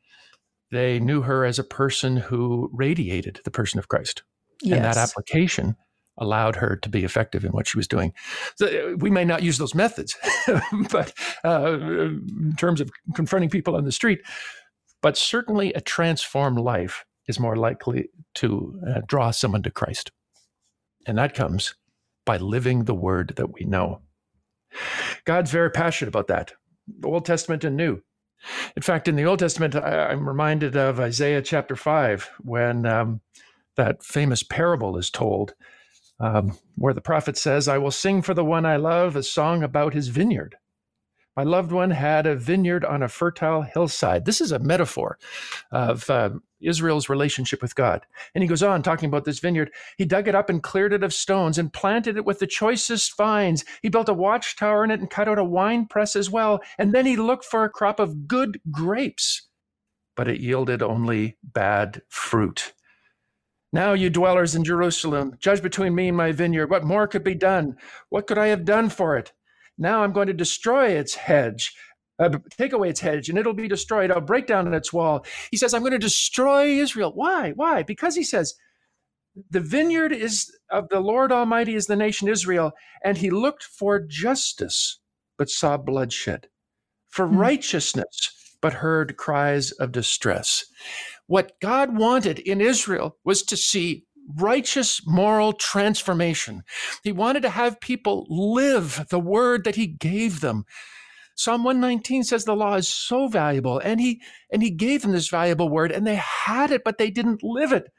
They 0.73 0.99
knew 0.99 1.23
her 1.23 1.45
as 1.45 1.59
a 1.59 1.65
person 1.65 2.17
who 2.17 2.69
radiated 2.73 3.41
the 3.45 3.51
person 3.51 3.79
of 3.79 3.89
Christ. 3.89 4.23
Yes. 4.63 4.77
And 4.77 4.85
that 4.85 4.97
application 4.97 5.77
allowed 6.19 6.57
her 6.57 6.77
to 6.77 6.89
be 6.89 7.05
effective 7.05 7.45
in 7.45 7.53
what 7.53 7.67
she 7.67 7.79
was 7.79 7.87
doing. 7.87 8.13
So 8.57 8.67
uh, 8.67 8.97
we 8.97 9.11
may 9.11 9.25
not 9.25 9.43
use 9.43 9.59
those 9.59 9.75
methods, 9.75 10.17
but 10.91 11.13
uh, 11.45 11.75
in 11.75 12.55
terms 12.57 12.81
of 12.81 12.91
confronting 13.15 13.51
people 13.51 13.77
on 13.77 13.85
the 13.85 13.93
street, 13.93 14.21
but 15.07 15.17
certainly 15.17 15.73
a 15.73 15.81
transformed 15.81 16.59
life 16.59 17.05
is 17.29 17.39
more 17.39 17.55
likely 17.55 18.09
to 18.35 18.77
uh, 18.85 19.01
draw 19.07 19.31
someone 19.31 19.63
to 19.63 19.71
Christ. 19.71 20.11
And 21.07 21.17
that 21.17 21.33
comes 21.33 21.77
by 22.25 22.39
living 22.39 22.87
the 22.87 22.95
word 22.95 23.35
that 23.37 23.53
we 23.53 23.65
know. 23.65 24.01
God's 25.25 25.53
very 25.53 25.71
passionate 25.71 26.09
about 26.09 26.27
that, 26.27 26.55
Old 27.05 27.25
Testament 27.25 27.63
and 27.63 27.77
New. 27.77 28.03
In 28.75 28.83
fact, 28.83 29.07
in 29.07 29.15
the 29.15 29.27
Old 29.27 29.39
Testament, 29.39 29.77
I, 29.77 30.11
am 30.11 30.27
reminded 30.27 30.77
of 30.77 30.99
Isaiah 30.99 31.41
chapter 31.41 31.77
5 31.77 32.29
when 32.41 32.85
um, 32.85 33.21
that 33.77 34.03
famous 34.03 34.43
parable 34.43 34.97
is 34.97 35.09
told, 35.09 35.55
um, 36.19 36.59
where 36.75 36.95
the 36.95 37.01
prophet 37.01 37.37
says, 37.39 37.69
I 37.69 37.79
will 37.79 37.93
sing 37.93 38.23
for 38.23 38.35
the 38.35 38.45
one 38.45 38.67
I 38.67 38.75
love 38.75 39.15
a 39.15 39.23
song 39.23 39.63
about 39.63 39.95
his 39.95 40.09
vineyard. 40.09 40.57
My 41.37 41.43
loved 41.43 41.71
one 41.71 41.91
had 41.91 42.27
a 42.27 42.35
vineyard 42.35 42.85
on 42.85 43.03
a 43.03 43.09
fertile 43.09 43.61
hillside. 43.63 44.25
This 44.25 44.41
is 44.41 44.53
a 44.53 44.59
metaphor 44.59 45.19
of 45.71 46.09
uh, 46.09 46.31
Israel's 46.61 47.11
relationship 47.11 47.61
with 47.61 47.75
God. 47.75 48.07
And 48.35 48.43
he 48.43 48.49
goes 48.49 48.63
on 48.63 48.83
talking 48.83 49.09
about 49.09 49.27
this 49.27 49.39
vineyard. 49.39 49.71
He 49.99 50.07
dug 50.07 50.29
it 50.29 50.35
up 50.35 50.49
and 50.49 50.63
cleared 50.63 50.95
it 50.95 51.03
of 51.03 51.13
stones 51.13 51.59
and 51.59 51.73
planted 51.73 52.17
it 52.17 52.25
with 52.25 52.39
the 52.39 52.47
choicest 52.47 53.17
vines. 53.19 53.67
He 53.83 53.91
built 53.91 54.09
a 54.09 54.15
watchtower 54.15 54.83
in 54.83 54.91
it 54.91 55.01
and 55.01 55.11
cut 55.11 55.29
out 55.29 55.39
a 55.39 55.45
wine 55.45 55.87
press 55.87 56.17
as 56.17 56.31
well. 56.31 56.61
And 56.79 56.95
then 56.95 57.05
he 57.05 57.17
looked 57.17 57.45
for 57.45 57.65
a 57.65 57.71
crop 57.71 58.01
of 58.01 58.27
good 58.27 58.59
grapes, 58.71 59.43
but 60.15 60.29
it 60.29 60.41
yielded 60.41 60.83
only 60.83 61.37
bad 61.43 62.01
fruit. 62.09 62.73
Now, 63.75 63.93
you 63.93 64.09
dwellers 64.09 64.55
in 64.55 64.65
Jerusalem, 64.65 65.37
judge 65.39 65.61
between 65.61 65.95
me 65.95 66.09
and 66.09 66.17
my 66.17 66.33
vineyard. 66.33 66.71
What 66.71 66.85
more 66.85 67.07
could 67.07 67.25
be 67.25 67.35
done? 67.35 67.77
What 68.09 68.27
could 68.27 68.39
I 68.39 68.47
have 68.47 68.65
done 68.65 68.89
for 68.89 69.19
it? 69.19 69.33
Now 69.79 70.03
I'm 70.03 70.13
going 70.13 70.29
to 70.29 70.33
destroy 70.33 70.89
its 70.89 71.15
hedge, 71.15 71.75
uh, 72.19 72.31
take 72.51 72.73
away 72.73 72.89
its 72.89 73.01
hedge, 73.01 73.29
and 73.29 73.39
it'll 73.39 73.55
be 73.55 73.69
destroyed. 73.69 74.11
I'll 74.11 74.21
break 74.21 74.47
down 74.47 74.73
its 74.73 74.93
wall. 74.93 75.25
He 75.51 75.57
says, 75.57 75.75
I'm 75.75 75.83
going 75.83 75.93
to 75.93 75.99
destroy 75.99 76.67
Israel. 76.67 77.13
Why? 77.15 77.53
Why? 77.53 77.83
Because 77.83 78.15
he 78.15 78.25
says, 78.25 78.55
the 79.51 79.61
vineyard 79.61 80.13
is 80.13 80.51
of 80.71 80.89
the 80.89 81.01
Lord 81.01 81.31
Almighty 81.31 81.75
is 81.75 81.87
the 81.87 81.97
nation 81.97 82.29
Israel, 82.29 82.73
and 83.05 83.19
he 83.19 83.31
looked 83.31 83.63
for 83.63 84.01
justice, 84.01 84.99
but 85.37 85.51
saw 85.51 85.77
bloodshed, 85.77 86.49
for 87.09 87.27
hmm. 87.27 87.37
righteousness, 87.37 88.33
but 88.63 88.75
heard 88.75 89.17
cries 89.17 89.73
of 89.73 89.93
distress. 89.93 90.65
What 91.27 91.53
God 91.61 91.97
wanted 91.97 92.39
in 92.39 92.61
Israel 92.61 93.19
was 93.25 93.43
to 93.45 93.57
see 93.57 94.05
righteous 94.35 95.01
moral 95.07 95.53
transformation. 95.53 96.63
He 97.03 97.13
wanted 97.13 97.43
to 97.43 97.51
have 97.51 97.81
people 97.81 98.27
live 98.29 99.07
the 99.11 99.21
word 99.21 99.65
that 99.65 99.77
he 99.77 99.87
gave 99.87 100.41
them. 100.41 100.65
Psalm 101.35 101.65
119 101.65 102.25
says 102.25 102.45
the 102.45 102.57
law 102.57 102.75
is 102.75 102.89
so 102.89 103.29
valuable 103.29 103.79
and 103.79 104.01
he 104.01 104.23
and 104.51 104.63
he 104.63 104.71
gave 104.71 105.03
them 105.03 105.13
this 105.13 105.29
valuable 105.29 105.69
word 105.69 105.93
and 105.93 106.07
they 106.07 106.15
had 106.17 106.71
it 106.71 106.83
but 106.83 106.97
they 106.97 107.11
didn't 107.11 107.43
live 107.43 107.73
it. 107.73 107.93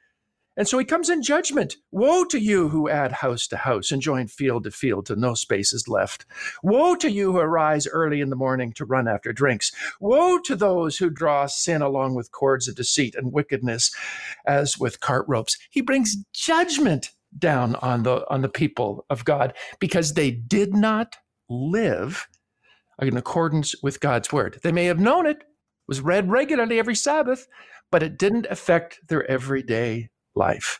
And 0.57 0.67
so 0.67 0.79
he 0.79 0.85
comes 0.85 1.09
in 1.09 1.21
judgment. 1.21 1.77
Woe 1.91 2.25
to 2.25 2.39
you 2.39 2.69
who 2.69 2.89
add 2.89 3.11
house 3.11 3.47
to 3.47 3.57
house 3.57 3.91
and 3.91 4.01
join 4.01 4.27
field 4.27 4.63
to 4.63 4.71
field 4.71 5.05
till 5.05 5.15
no 5.15 5.35
space 5.35 5.71
is 5.71 5.87
left. 5.87 6.25
Woe 6.63 6.95
to 6.95 7.11
you 7.11 7.31
who 7.31 7.37
arise 7.37 7.87
early 7.87 8.19
in 8.19 8.31
the 8.31 8.35
morning 8.35 8.73
to 8.73 8.85
run 8.85 9.07
after 9.07 9.31
drinks. 9.31 9.71
Woe 9.99 10.39
to 10.39 10.55
those 10.55 10.97
who 10.97 11.11
draw 11.11 11.45
sin 11.45 11.83
along 11.83 12.15
with 12.15 12.31
cords 12.31 12.67
of 12.67 12.75
deceit 12.75 13.13
and 13.15 13.31
wickedness 13.31 13.95
as 14.45 14.79
with 14.79 14.99
cart 14.99 15.25
ropes. 15.27 15.57
He 15.69 15.81
brings 15.81 16.17
judgment 16.33 17.11
down 17.37 17.75
on 17.75 18.03
the 18.03 18.25
on 18.29 18.41
the 18.41 18.49
people 18.49 19.05
of 19.09 19.25
God 19.25 19.53
because 19.79 20.13
they 20.13 20.31
did 20.31 20.73
not 20.73 21.17
live 21.49 22.27
in 22.99 23.15
accordance 23.15 23.75
with 23.83 23.99
God's 23.99 24.31
word. 24.31 24.59
They 24.63 24.71
may 24.71 24.85
have 24.85 24.99
known 24.99 25.27
it, 25.27 25.43
was 25.87 26.01
read 26.01 26.31
regularly 26.31 26.79
every 26.79 26.95
Sabbath, 26.95 27.47
but 27.91 28.01
it 28.01 28.17
didn't 28.17 28.47
affect 28.49 28.99
their 29.07 29.29
everyday 29.29 30.09
life. 30.37 30.79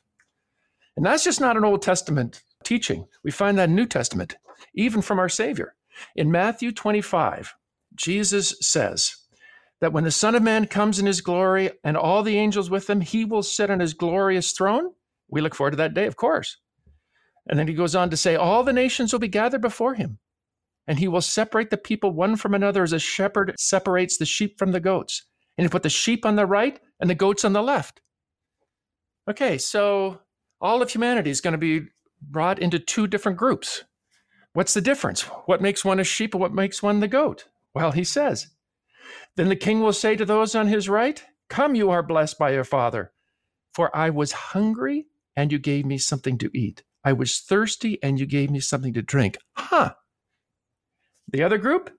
And 0.96 1.06
that's 1.06 1.24
just 1.24 1.42
not 1.42 1.58
an 1.58 1.66
Old 1.66 1.82
Testament 1.82 2.42
teaching. 2.64 3.06
We 3.24 3.32
find 3.32 3.58
that 3.58 3.70
in 3.70 3.76
New 3.76 3.86
Testament, 3.86 4.36
even 4.74 5.02
from 5.02 5.20
our 5.20 5.30
Savior. 5.30 5.76
In 6.16 6.32
Matthew 6.32 6.72
25, 6.72 7.54
Jesus 7.96 8.56
says 8.62 9.16
that 9.82 9.94
when 9.94 10.04
the 10.04 10.12
Son 10.12 10.36
of 10.36 10.44
Man 10.44 10.66
comes 10.66 11.00
in 11.00 11.06
his 11.06 11.22
glory 11.22 11.72
and 11.84 11.96
all 11.98 12.24
the 12.24 12.38
angels 12.38 12.70
with 12.70 12.90
him, 12.90 13.02
he 13.02 13.26
will 13.26 13.44
sit 13.44 13.70
on 13.70 13.80
his 13.80 13.94
glorious 13.94 14.52
throne. 14.52 14.92
We 15.30 15.42
look 15.42 15.56
forward 15.56 15.72
to 15.72 15.78
that 15.78 15.94
day, 15.94 16.06
of 16.06 16.16
course. 16.16 16.58
And 17.48 17.58
then 17.58 17.68
he 17.68 17.74
goes 17.74 17.96
on 17.96 18.10
to 18.10 18.18
say, 18.18 18.36
All 18.36 18.64
the 18.64 18.74
nations 18.74 19.14
will 19.14 19.20
be 19.20 19.28
gathered 19.28 19.62
before 19.62 19.94
him, 19.94 20.20
and 20.88 21.00
he 21.00 21.08
will 21.08 21.22
separate 21.22 21.70
the 21.70 21.78
people 21.78 22.12
one 22.12 22.36
from 22.36 22.54
another 22.54 22.84
as 22.84 22.94
a 22.94 23.00
shepherd 23.00 23.56
separates 23.58 24.18
the 24.18 24.26
sheep 24.26 24.58
from 24.58 24.72
the 24.72 24.80
goats. 24.80 25.24
And 25.58 25.66
he 25.66 25.70
put 25.70 25.84
the 25.84 25.90
sheep 25.90 26.26
on 26.26 26.36
the 26.36 26.46
right 26.46 26.80
and 27.00 27.10
the 27.10 27.16
goats 27.16 27.46
on 27.46 27.54
the 27.54 27.64
left. 27.64 28.02
Okay, 29.30 29.58
so 29.58 30.20
all 30.62 30.82
of 30.82 30.90
humanity 30.90 31.30
is 31.30 31.42
going 31.42 31.52
to 31.54 31.58
be 31.58 31.88
brought 32.22 32.60
into 32.60 32.80
two 32.80 33.08
different 33.08 33.38
groups. 33.38 33.84
What's 34.54 34.74
the 34.74 34.82
difference? 34.82 35.22
What 35.46 35.62
makes 35.62 35.86
one 35.86 36.00
a 36.00 36.04
sheep 36.04 36.34
and 36.34 36.42
what 36.42 36.54
makes 36.54 36.82
one 36.82 37.00
the 37.00 37.08
goat? 37.08 37.46
Well, 37.74 37.92
he 37.92 38.04
says, 38.04 38.48
Then 39.36 39.50
the 39.50 39.56
king 39.56 39.82
will 39.82 39.94
say 39.94 40.16
to 40.16 40.26
those 40.26 40.56
on 40.56 40.68
his 40.68 40.90
right, 40.90 41.24
Come, 41.50 41.76
you 41.76 41.90
are 41.90 42.04
blessed 42.04 42.40
by 42.40 42.52
your 42.52 42.64
father, 42.64 43.12
for 43.74 43.96
I 43.96 44.10
was 44.10 44.32
hungry 44.32 45.08
and 45.36 45.52
you 45.52 45.60
gave 45.60 45.86
me 45.86 45.98
something 45.98 46.38
to 46.40 46.50
eat. 46.58 46.84
I 47.04 47.14
was 47.14 47.40
thirsty 47.40 48.02
and 48.02 48.20
you 48.20 48.26
gave 48.26 48.50
me 48.50 48.60
something 48.60 48.94
to 48.94 49.02
drink. 49.02 49.38
Huh. 49.54 49.94
The 51.30 51.44
other 51.44 51.58
group, 51.58 51.92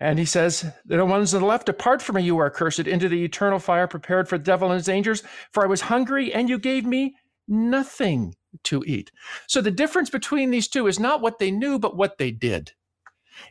and 0.00 0.18
he 0.18 0.24
says, 0.24 0.64
The 0.86 1.04
ones 1.04 1.34
on 1.34 1.42
the 1.42 1.46
left, 1.46 1.66
depart 1.66 2.00
from 2.00 2.16
me, 2.16 2.22
you 2.22 2.38
are 2.38 2.50
cursed, 2.50 2.80
into 2.80 3.08
the 3.08 3.22
eternal 3.22 3.58
fire 3.58 3.86
prepared 3.86 4.28
for 4.28 4.38
the 4.38 4.44
devil 4.44 4.70
and 4.70 4.78
his 4.78 4.88
angels. 4.88 5.22
For 5.52 5.62
I 5.62 5.68
was 5.68 5.82
hungry, 5.82 6.32
and 6.32 6.48
you 6.48 6.58
gave 6.58 6.86
me 6.86 7.16
nothing 7.46 8.34
to 8.64 8.82
eat. 8.86 9.12
So 9.46 9.60
the 9.60 9.70
difference 9.70 10.08
between 10.08 10.50
these 10.50 10.68
two 10.68 10.86
is 10.86 10.98
not 10.98 11.20
what 11.20 11.38
they 11.38 11.50
knew, 11.50 11.78
but 11.78 11.96
what 11.96 12.16
they 12.16 12.30
did. 12.30 12.72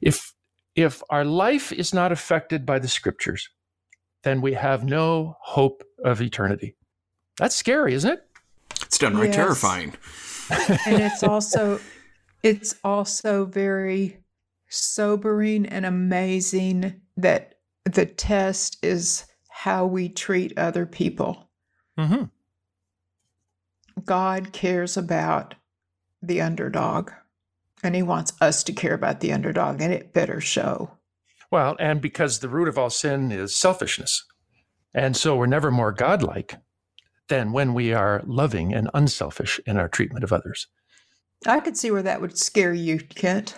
If 0.01 0.33
if 0.75 1.03
our 1.09 1.25
life 1.25 1.71
is 1.71 1.93
not 1.93 2.11
affected 2.11 2.65
by 2.65 2.79
the 2.79 2.87
scriptures, 2.87 3.49
then 4.23 4.41
we 4.41 4.53
have 4.53 4.83
no 4.83 5.35
hope 5.41 5.83
of 6.03 6.21
eternity. 6.21 6.75
That's 7.37 7.55
scary, 7.55 7.93
isn't 7.93 8.11
it? 8.11 8.23
It's 8.81 8.97
downright 8.97 9.29
yes. 9.29 9.35
terrifying. 9.35 9.93
and 10.85 11.01
it's 11.01 11.23
also 11.23 11.79
it's 12.43 12.75
also 12.83 13.45
very 13.45 14.19
sobering 14.69 15.65
and 15.65 15.85
amazing 15.85 17.01
that 17.17 17.55
the 17.85 18.05
test 18.05 18.77
is 18.83 19.25
how 19.49 19.85
we 19.85 20.07
treat 20.09 20.57
other 20.57 20.85
people. 20.85 21.49
Mm-hmm. 21.97 22.25
God 24.05 24.53
cares 24.53 24.95
about 24.95 25.55
the 26.21 26.41
underdog, 26.41 27.11
and 27.83 27.95
He 27.95 28.03
wants 28.03 28.33
us 28.39 28.63
to 28.63 28.73
care 28.73 28.93
about 28.93 29.19
the 29.19 29.33
underdog, 29.33 29.81
and 29.81 29.91
it 29.91 30.13
better 30.13 30.39
show. 30.39 30.91
Well, 31.51 31.75
and 31.79 31.99
because 31.99 32.39
the 32.39 32.49
root 32.49 32.67
of 32.67 32.77
all 32.77 32.89
sin 32.89 33.31
is 33.31 33.57
selfishness. 33.57 34.25
And 34.93 35.17
so 35.17 35.35
we're 35.35 35.47
never 35.47 35.71
more 35.71 35.91
godlike 35.91 36.55
than 37.27 37.51
when 37.51 37.73
we 37.73 37.93
are 37.93 38.23
loving 38.25 38.73
and 38.73 38.89
unselfish 38.93 39.59
in 39.65 39.77
our 39.77 39.87
treatment 39.87 40.23
of 40.23 40.33
others. 40.33 40.67
I 41.45 41.59
could 41.59 41.77
see 41.77 41.91
where 41.91 42.03
that 42.03 42.21
would 42.21 42.37
scare 42.37 42.73
you, 42.73 42.99
Kent. 42.99 43.55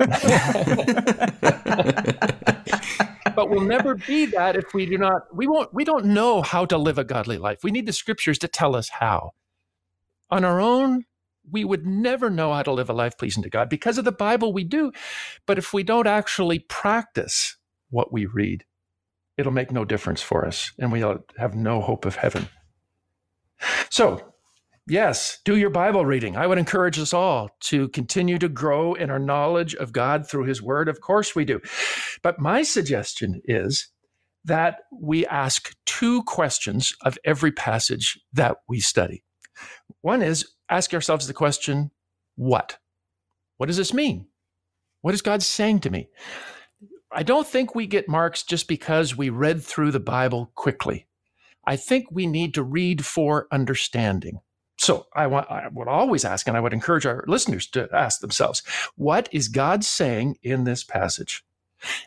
but 3.36 3.50
we'll 3.50 3.60
never 3.60 3.94
be 3.94 4.26
that 4.26 4.56
if 4.56 4.72
we 4.72 4.86
do 4.86 4.96
not 4.96 5.22
we 5.34 5.46
won't 5.46 5.72
we 5.74 5.84
don't 5.84 6.06
know 6.06 6.40
how 6.42 6.64
to 6.64 6.78
live 6.78 6.98
a 6.98 7.04
godly 7.04 7.38
life. 7.38 7.58
We 7.62 7.70
need 7.70 7.86
the 7.86 7.92
scriptures 7.92 8.38
to 8.38 8.48
tell 8.48 8.74
us 8.74 8.88
how. 8.88 9.32
On 10.30 10.44
our 10.44 10.60
own 10.60 11.04
we 11.50 11.64
would 11.64 11.86
never 11.86 12.30
know 12.30 12.52
how 12.52 12.62
to 12.62 12.72
live 12.72 12.88
a 12.88 12.94
life 12.94 13.18
pleasing 13.18 13.42
to 13.42 13.50
god. 13.50 13.68
Because 13.68 13.98
of 13.98 14.06
the 14.06 14.12
bible 14.12 14.52
we 14.52 14.64
do. 14.64 14.92
But 15.46 15.58
if 15.58 15.74
we 15.74 15.82
don't 15.82 16.06
actually 16.06 16.60
practice 16.60 17.56
what 17.90 18.12
we 18.12 18.26
read 18.26 18.64
it'll 19.36 19.52
make 19.52 19.72
no 19.72 19.84
difference 19.84 20.22
for 20.22 20.46
us 20.46 20.72
and 20.78 20.92
we'll 20.92 21.24
have 21.38 21.54
no 21.54 21.80
hope 21.80 22.06
of 22.06 22.16
heaven. 22.16 22.48
So 23.90 24.32
Yes, 24.86 25.38
do 25.44 25.56
your 25.56 25.70
Bible 25.70 26.04
reading. 26.04 26.36
I 26.36 26.46
would 26.46 26.58
encourage 26.58 26.98
us 26.98 27.12
all 27.12 27.50
to 27.60 27.88
continue 27.90 28.38
to 28.38 28.48
grow 28.48 28.94
in 28.94 29.10
our 29.10 29.18
knowledge 29.18 29.74
of 29.74 29.92
God 29.92 30.28
through 30.28 30.44
His 30.44 30.60
Word. 30.60 30.88
Of 30.88 31.00
course, 31.00 31.34
we 31.34 31.44
do. 31.44 31.60
But 32.22 32.40
my 32.40 32.62
suggestion 32.62 33.40
is 33.44 33.88
that 34.44 34.80
we 34.92 35.26
ask 35.26 35.74
two 35.86 36.22
questions 36.24 36.94
of 37.04 37.18
every 37.24 37.52
passage 37.52 38.18
that 38.32 38.56
we 38.68 38.80
study. 38.80 39.22
One 40.00 40.22
is 40.22 40.50
ask 40.68 40.94
ourselves 40.94 41.26
the 41.26 41.34
question, 41.34 41.90
what? 42.36 42.78
What 43.58 43.66
does 43.66 43.76
this 43.76 43.94
mean? 43.94 44.26
What 45.02 45.14
is 45.14 45.22
God 45.22 45.42
saying 45.42 45.80
to 45.80 45.90
me? 45.90 46.08
I 47.12 47.22
don't 47.22 47.46
think 47.46 47.74
we 47.74 47.86
get 47.86 48.08
marks 48.08 48.42
just 48.42 48.66
because 48.66 49.16
we 49.16 49.30
read 49.30 49.62
through 49.62 49.90
the 49.90 50.00
Bible 50.00 50.52
quickly. 50.54 51.06
I 51.66 51.76
think 51.76 52.06
we 52.10 52.26
need 52.26 52.54
to 52.54 52.62
read 52.62 53.04
for 53.04 53.46
understanding. 53.52 54.40
So 54.80 55.06
I 55.12 55.26
want 55.26 55.50
I 55.50 55.68
would 55.68 55.88
always 55.88 56.24
ask, 56.24 56.48
and 56.48 56.56
I 56.56 56.60
would 56.60 56.72
encourage 56.72 57.04
our 57.04 57.22
listeners 57.26 57.66
to 57.68 57.86
ask 57.92 58.20
themselves, 58.20 58.62
what 58.96 59.28
is 59.30 59.48
God 59.48 59.84
saying 59.84 60.38
in 60.42 60.64
this 60.64 60.82
passage? 60.84 61.44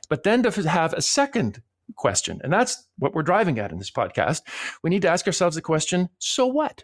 But 0.09 0.23
then 0.23 0.41
to 0.41 0.49
have 0.67 0.91
a 0.93 1.01
second 1.01 1.61
question, 1.95 2.41
and 2.43 2.51
that's 2.51 2.87
what 2.97 3.13
we're 3.13 3.21
driving 3.21 3.59
at 3.59 3.71
in 3.71 3.77
this 3.77 3.91
podcast. 3.91 4.41
We 4.81 4.89
need 4.89 5.03
to 5.03 5.07
ask 5.07 5.27
ourselves 5.27 5.55
the 5.55 5.61
question, 5.61 6.09
so 6.17 6.47
what? 6.47 6.83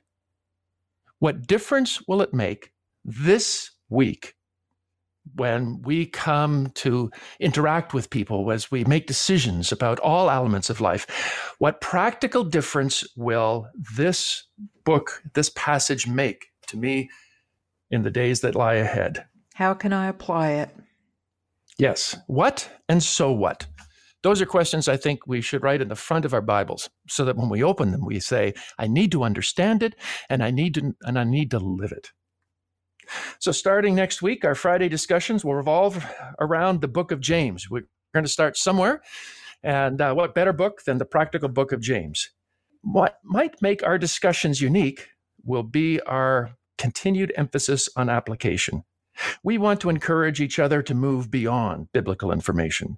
What 1.17 1.47
difference 1.47 2.07
will 2.07 2.21
it 2.21 2.35
make 2.35 2.71
this 3.03 3.71
week 3.89 4.35
when 5.35 5.81
we 5.81 6.05
come 6.05 6.71
to 6.75 7.11
interact 7.39 7.93
with 7.93 8.09
people, 8.09 8.51
as 8.51 8.71
we 8.71 8.83
make 8.85 9.07
decisions 9.07 9.71
about 9.71 9.99
all 9.99 10.29
elements 10.29 10.69
of 10.69 10.81
life, 10.81 11.53
what 11.59 11.81
practical 11.81 12.43
difference 12.43 13.03
will 13.15 13.67
this 13.95 14.43
book, 14.83 15.21
this 15.33 15.49
passage 15.55 16.07
make 16.07 16.47
to 16.67 16.77
me 16.77 17.09
in 17.91 18.03
the 18.03 18.11
days 18.11 18.41
that 18.41 18.55
lie 18.55 18.75
ahead? 18.75 19.25
How 19.55 19.73
can 19.73 19.93
I 19.93 20.07
apply 20.07 20.51
it? 20.51 20.69
Yes. 21.77 22.17
What 22.27 22.69
and 22.87 23.01
so 23.01 23.31
what? 23.31 23.65
Those 24.21 24.41
are 24.41 24.45
questions 24.45 24.89
I 24.89 24.97
think 24.97 25.25
we 25.25 25.39
should 25.39 25.63
write 25.63 25.81
in 25.81 25.87
the 25.87 25.95
front 25.95 26.25
of 26.25 26.33
our 26.33 26.41
Bibles 26.41 26.89
so 27.07 27.23
that 27.23 27.37
when 27.37 27.47
we 27.49 27.63
open 27.63 27.91
them, 27.91 28.05
we 28.05 28.19
say, 28.19 28.53
I 28.77 28.87
need 28.87 29.13
to 29.13 29.23
understand 29.23 29.81
it 29.81 29.95
and 30.29 30.43
I 30.43 30.51
need 30.51 30.73
to, 30.73 30.93
and 31.03 31.17
I 31.17 31.23
need 31.23 31.51
to 31.51 31.59
live 31.59 31.93
it. 31.93 32.11
So, 33.39 33.51
starting 33.51 33.95
next 33.95 34.21
week, 34.21 34.45
our 34.45 34.55
Friday 34.55 34.89
discussions 34.89 35.43
will 35.43 35.55
revolve 35.55 36.05
around 36.39 36.81
the 36.81 36.87
book 36.87 37.11
of 37.11 37.19
James. 37.19 37.69
We're 37.69 37.87
going 38.13 38.25
to 38.25 38.31
start 38.31 38.57
somewhere. 38.57 39.01
And 39.63 39.99
uh, 39.99 40.13
what 40.13 40.35
better 40.35 40.53
book 40.53 40.83
than 40.85 40.97
the 40.97 41.05
practical 41.05 41.49
book 41.49 41.71
of 41.71 41.81
James? 41.81 42.29
What 42.81 43.19
might 43.23 43.61
make 43.61 43.83
our 43.83 43.97
discussions 43.97 44.61
unique 44.61 45.09
will 45.43 45.63
be 45.63 45.99
our 46.01 46.57
continued 46.77 47.33
emphasis 47.35 47.89
on 47.95 48.09
application. 48.09 48.83
We 49.43 49.57
want 49.57 49.81
to 49.81 49.89
encourage 49.89 50.41
each 50.41 50.57
other 50.57 50.81
to 50.81 50.95
move 50.95 51.29
beyond 51.29 51.91
biblical 51.91 52.31
information 52.31 52.97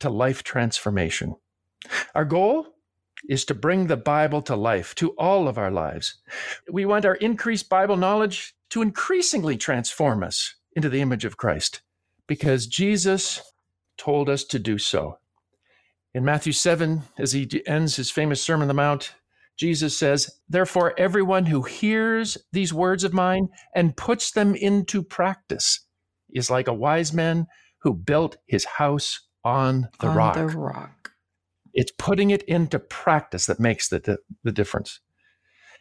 to 0.00 0.08
life 0.08 0.42
transformation. 0.42 1.36
Our 2.14 2.24
goal 2.24 2.74
is 3.28 3.44
to 3.46 3.54
bring 3.54 3.86
the 3.86 3.96
Bible 3.96 4.40
to 4.42 4.56
life, 4.56 4.94
to 4.96 5.10
all 5.10 5.46
of 5.46 5.58
our 5.58 5.70
lives. 5.70 6.16
We 6.70 6.86
want 6.86 7.04
our 7.04 7.16
increased 7.16 7.68
Bible 7.68 7.96
knowledge 7.96 8.54
to 8.70 8.82
increasingly 8.82 9.56
transform 9.56 10.22
us 10.22 10.54
into 10.74 10.88
the 10.88 11.00
image 11.00 11.24
of 11.24 11.36
Christ 11.36 11.82
because 12.26 12.66
Jesus 12.66 13.42
told 13.96 14.28
us 14.28 14.44
to 14.44 14.58
do 14.58 14.78
so. 14.78 15.18
In 16.14 16.24
Matthew 16.24 16.52
7, 16.52 17.02
as 17.18 17.32
he 17.32 17.48
ends 17.66 17.96
his 17.96 18.10
famous 18.10 18.42
Sermon 18.42 18.62
on 18.62 18.68
the 18.68 18.74
Mount, 18.74 19.14
Jesus 19.58 19.98
says, 19.98 20.30
Therefore, 20.48 20.94
everyone 20.96 21.46
who 21.46 21.62
hears 21.62 22.38
these 22.52 22.72
words 22.72 23.04
of 23.04 23.12
mine 23.12 23.48
and 23.74 23.96
puts 23.96 24.30
them 24.30 24.54
into 24.54 25.02
practice 25.02 25.80
is 26.32 26.48
like 26.48 26.68
a 26.68 26.72
wise 26.72 27.12
man 27.12 27.46
who 27.80 27.92
built 27.92 28.36
his 28.46 28.64
house 28.64 29.28
on 29.44 29.88
the 30.00 30.08
on 30.08 30.16
rock. 30.16 30.34
The 30.34 30.46
rock. 30.46 31.12
It's 31.74 31.92
putting 31.98 32.30
it 32.30 32.42
into 32.44 32.78
practice 32.78 33.46
that 33.46 33.60
makes 33.60 33.88
the, 33.88 34.18
the 34.44 34.52
difference. 34.52 35.00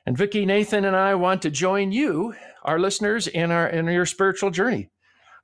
And 0.08 0.18
Vicki, 0.18 0.46
Nathan, 0.46 0.86
and 0.86 0.96
I 0.96 1.16
want 1.16 1.42
to 1.42 1.50
join 1.50 1.92
you, 1.92 2.34
our 2.64 2.80
listeners, 2.80 3.28
in 3.28 3.52
our 3.52 3.68
in 3.68 3.88
your 3.88 4.06
spiritual 4.06 4.52
journey. 4.52 4.90